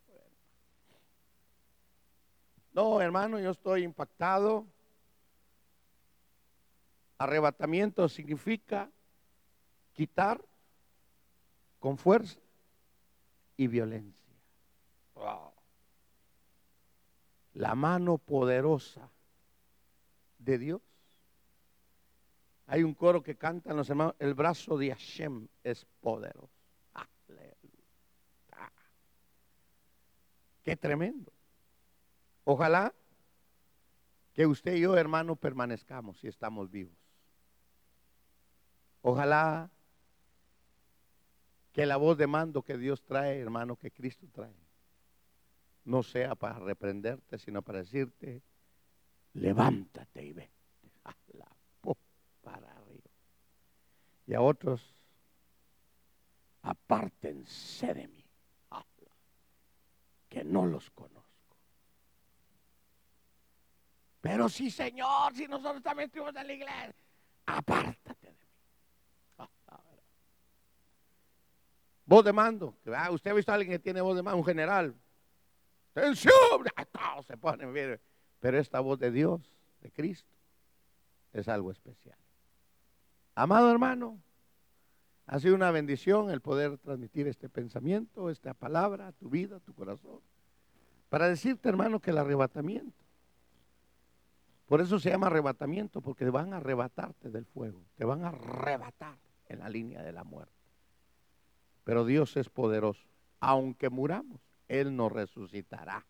No, 2.73 3.01
hermano, 3.03 3.39
yo 3.39 3.51
estoy 3.51 3.83
impactado. 3.83 4.67
Arrebatamiento 7.19 8.09
significa 8.09 8.91
quitar 9.93 10.43
con 11.79 11.99
fuerza 11.99 12.41
y 13.57 13.67
violencia. 13.67 14.35
Wow 15.15 15.52
la 17.55 17.75
mano 17.75 18.19
poderosa 18.19 19.11
de 20.39 20.59
Dios. 20.59 20.83
Hay 22.67 22.83
un 22.83 22.95
coro 22.95 23.23
que 23.23 23.37
cantan 23.37 23.77
los 23.77 23.91
hermanos, 23.91 24.15
el 24.19 24.35
brazo 24.35 24.79
de 24.79 24.91
Hashem 24.91 25.49
es 25.63 25.85
poderoso. 26.01 26.63
Qué 30.63 30.77
tremendo. 30.77 31.33
Ojalá 32.45 32.95
que 34.33 34.47
usted 34.47 34.75
y 34.75 34.81
yo, 34.81 34.97
hermano, 34.97 35.37
permanezcamos 35.37 36.19
si 36.19 36.29
estamos 36.29 36.71
vivos. 36.71 36.97
Ojalá 39.03 39.71
que 41.73 41.85
la 41.85 41.97
voz 41.97 42.17
de 42.17 42.27
mando 42.27 42.63
que 42.63 42.79
Dios 42.79 43.03
trae, 43.03 43.41
hermano, 43.41 43.77
que 43.77 43.91
Cristo 43.91 44.29
trae, 44.33 44.55
no 45.85 46.03
sea 46.03 46.35
para 46.35 46.59
reprenderte, 46.59 47.39
sino 47.39 47.63
para 47.63 47.79
decirte, 47.79 48.43
levántate 49.35 50.25
y 50.25 50.33
vete. 50.33 50.51
para 52.43 52.73
arriba. 52.73 53.11
Y 54.27 54.35
a 54.35 54.41
otros, 54.41 54.97
apártense 56.63 57.95
de 57.95 58.09
mí, 58.09 58.25
que 60.29 60.45
no 60.45 60.65
los 60.65 60.91
conozco. 60.91 61.23
Pero 64.23 64.49
sí, 64.49 64.71
Señor, 64.71 65.35
si 65.35 65.47
nosotros 65.47 65.83
también 65.83 66.07
estuvimos 66.07 66.35
en 66.37 66.47
la 66.47 66.53
iglesia, 66.53 66.95
apártate 67.45 68.27
de 68.29 68.33
mí. 68.33 69.47
Voz 72.07 72.25
de 72.25 72.33
mando. 72.33 72.77
Ah, 72.97 73.11
usted 73.11 73.31
ha 73.31 73.35
visto 73.35 73.53
a 73.53 73.57
alguien 73.57 73.73
que 73.73 73.79
tiene 73.79 74.01
voz 74.01 74.17
de 74.17 74.23
mando, 74.23 74.39
un 74.39 74.45
general. 74.45 74.95
Todos 75.93 77.27
se 77.27 77.37
ponen 77.37 77.73
bien. 77.73 78.01
Pero 78.41 78.59
esta 78.59 78.81
voz 78.81 78.99
de 78.99 79.11
Dios, 79.11 79.41
de 79.81 79.91
Cristo, 79.91 80.35
es 81.33 81.49
algo 81.49 81.71
especial. 81.71 82.19
Amado 83.35 83.71
hermano, 83.71 84.21
ha 85.27 85.39
sido 85.39 85.55
una 85.55 85.71
bendición 85.71 86.31
el 86.31 86.41
poder 86.41 86.77
transmitir 86.79 87.29
este 87.29 87.49
pensamiento, 87.49 88.31
esta 88.31 88.53
palabra 88.53 89.09
a 89.09 89.13
tu 89.13 89.31
vida, 89.31 89.57
a 89.57 89.61
tu 89.61 89.75
corazón. 89.75 90.21
Para 91.09 91.29
decirte, 91.29 91.69
hermano, 91.69 92.01
que 92.01 92.11
el 92.11 92.19
arrebatamiento, 92.19 93.05
por 94.67 94.81
eso 94.81 94.99
se 94.99 95.11
llama 95.11 95.29
arrebatamiento, 95.29 96.01
porque 96.01 96.29
van 96.31 96.53
a 96.53 96.57
arrebatarte 96.57 97.31
del 97.31 97.45
fuego, 97.45 97.83
te 97.95 98.05
van 98.05 98.25
a 98.25 98.29
arrebatar 98.29 99.19
en 99.47 99.59
la 99.59 99.69
línea 99.69 100.03
de 100.03 100.13
la 100.13 100.25
muerte. 100.25 100.53
Pero 101.85 102.05
Dios 102.05 102.37
es 102.37 102.49
poderoso, 102.49 103.07
aunque 103.41 103.91
muramos 103.91 104.41
él 104.81 104.97
nos 104.97 105.13
resucitará. 105.13 106.05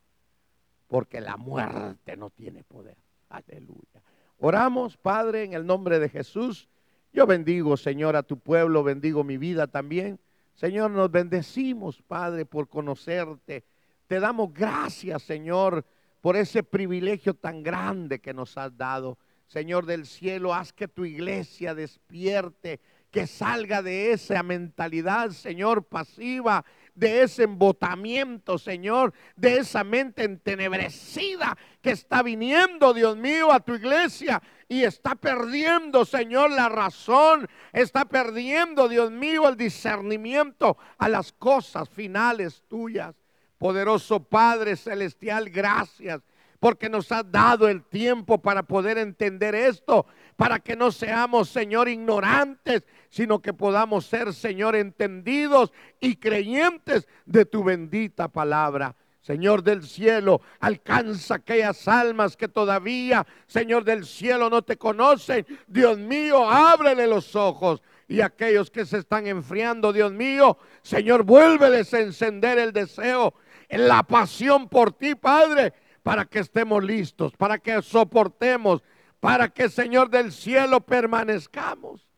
Porque 0.86 1.20
la 1.20 1.36
muerte 1.36 2.16
no 2.16 2.30
tiene 2.30 2.64
poder. 2.64 2.96
Aleluya. 3.28 4.02
Oramos, 4.38 4.96
Padre, 4.96 5.44
en 5.44 5.54
el 5.54 5.66
nombre 5.66 5.98
de 5.98 6.08
Jesús. 6.08 6.68
Yo 7.12 7.26
bendigo, 7.26 7.76
Señor, 7.76 8.16
a 8.16 8.22
tu 8.22 8.38
pueblo, 8.38 8.82
bendigo 8.82 9.24
mi 9.24 9.38
vida 9.38 9.66
también. 9.66 10.20
Señor, 10.54 10.90
nos 10.90 11.10
bendecimos, 11.10 12.02
Padre, 12.02 12.44
por 12.44 12.68
conocerte. 12.68 13.64
Te 14.06 14.20
damos 14.20 14.52
gracias, 14.52 15.22
Señor, 15.22 15.84
por 16.20 16.36
ese 16.36 16.62
privilegio 16.62 17.34
tan 17.34 17.62
grande 17.62 18.20
que 18.20 18.34
nos 18.34 18.58
has 18.58 18.76
dado. 18.76 19.18
Señor 19.46 19.86
del 19.86 20.06
cielo, 20.06 20.54
haz 20.54 20.72
que 20.72 20.88
tu 20.88 21.04
iglesia 21.04 21.74
despierte, 21.74 22.80
que 23.10 23.26
salga 23.26 23.82
de 23.82 24.12
esa 24.12 24.42
mentalidad, 24.42 25.30
Señor, 25.30 25.84
pasiva 25.84 26.64
de 26.94 27.22
ese 27.22 27.44
embotamiento, 27.44 28.58
Señor, 28.58 29.14
de 29.36 29.58
esa 29.58 29.84
mente 29.84 30.24
entenebrecida 30.24 31.56
que 31.80 31.90
está 31.90 32.22
viniendo, 32.22 32.92
Dios 32.92 33.16
mío, 33.16 33.52
a 33.52 33.60
tu 33.60 33.74
iglesia. 33.74 34.42
Y 34.68 34.84
está 34.84 35.14
perdiendo, 35.14 36.04
Señor, 36.04 36.50
la 36.50 36.68
razón, 36.68 37.48
está 37.72 38.04
perdiendo, 38.04 38.88
Dios 38.88 39.10
mío, 39.10 39.48
el 39.48 39.56
discernimiento 39.56 40.76
a 40.98 41.08
las 41.08 41.32
cosas 41.32 41.88
finales 41.88 42.62
tuyas. 42.68 43.14
Poderoso 43.58 44.24
Padre 44.24 44.76
Celestial, 44.76 45.50
gracias 45.50 46.20
porque 46.62 46.88
nos 46.88 47.10
has 47.10 47.28
dado 47.28 47.68
el 47.68 47.82
tiempo 47.82 48.38
para 48.38 48.62
poder 48.62 48.96
entender 48.96 49.52
esto, 49.52 50.06
para 50.36 50.60
que 50.60 50.76
no 50.76 50.92
seamos, 50.92 51.48
Señor, 51.48 51.88
ignorantes, 51.88 52.84
sino 53.10 53.42
que 53.42 53.52
podamos 53.52 54.06
ser, 54.06 54.32
Señor, 54.32 54.76
entendidos 54.76 55.72
y 55.98 56.14
creyentes 56.14 57.08
de 57.26 57.46
tu 57.46 57.64
bendita 57.64 58.28
palabra. 58.28 58.94
Señor 59.22 59.64
del 59.64 59.82
cielo, 59.82 60.40
alcanza 60.60 61.34
aquellas 61.34 61.88
almas 61.88 62.36
que 62.36 62.46
todavía, 62.46 63.26
Señor 63.48 63.82
del 63.82 64.06
cielo, 64.06 64.48
no 64.48 64.62
te 64.62 64.76
conocen. 64.76 65.44
Dios 65.66 65.98
mío, 65.98 66.48
ábrele 66.48 67.08
los 67.08 67.34
ojos. 67.34 67.82
Y 68.06 68.20
aquellos 68.20 68.70
que 68.70 68.86
se 68.86 68.98
están 68.98 69.26
enfriando, 69.26 69.92
Dios 69.92 70.12
mío, 70.12 70.56
Señor, 70.82 71.24
vuélveles 71.24 71.92
a 71.92 71.98
encender 71.98 72.60
el 72.60 72.72
deseo, 72.72 73.34
la 73.68 74.04
pasión 74.04 74.68
por 74.68 74.92
ti, 74.92 75.16
Padre, 75.16 75.72
para 76.02 76.24
que 76.24 76.40
estemos 76.40 76.82
listos, 76.82 77.32
para 77.36 77.58
que 77.58 77.80
soportemos, 77.82 78.82
para 79.20 79.48
que, 79.48 79.68
Señor 79.68 80.10
del 80.10 80.32
cielo, 80.32 80.80
permanezcamos 80.80 82.08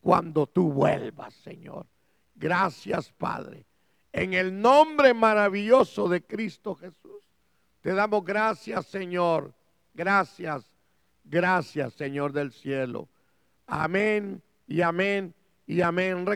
cuando 0.00 0.46
tú 0.46 0.72
vuelvas, 0.72 1.34
Señor. 1.34 1.86
Gracias, 2.34 3.12
Padre. 3.12 3.66
En 4.12 4.32
el 4.32 4.60
nombre 4.60 5.12
maravilloso 5.12 6.08
de 6.08 6.24
Cristo 6.24 6.74
Jesús, 6.74 7.22
te 7.82 7.92
damos 7.92 8.24
gracias, 8.24 8.86
Señor. 8.86 9.54
Gracias, 9.92 10.72
gracias, 11.24 11.92
Señor 11.94 12.32
del 12.32 12.52
cielo. 12.52 13.08
Amén 13.66 14.42
y 14.66 14.80
amén 14.80 15.34
y 15.66 15.80
amén. 15.80 16.26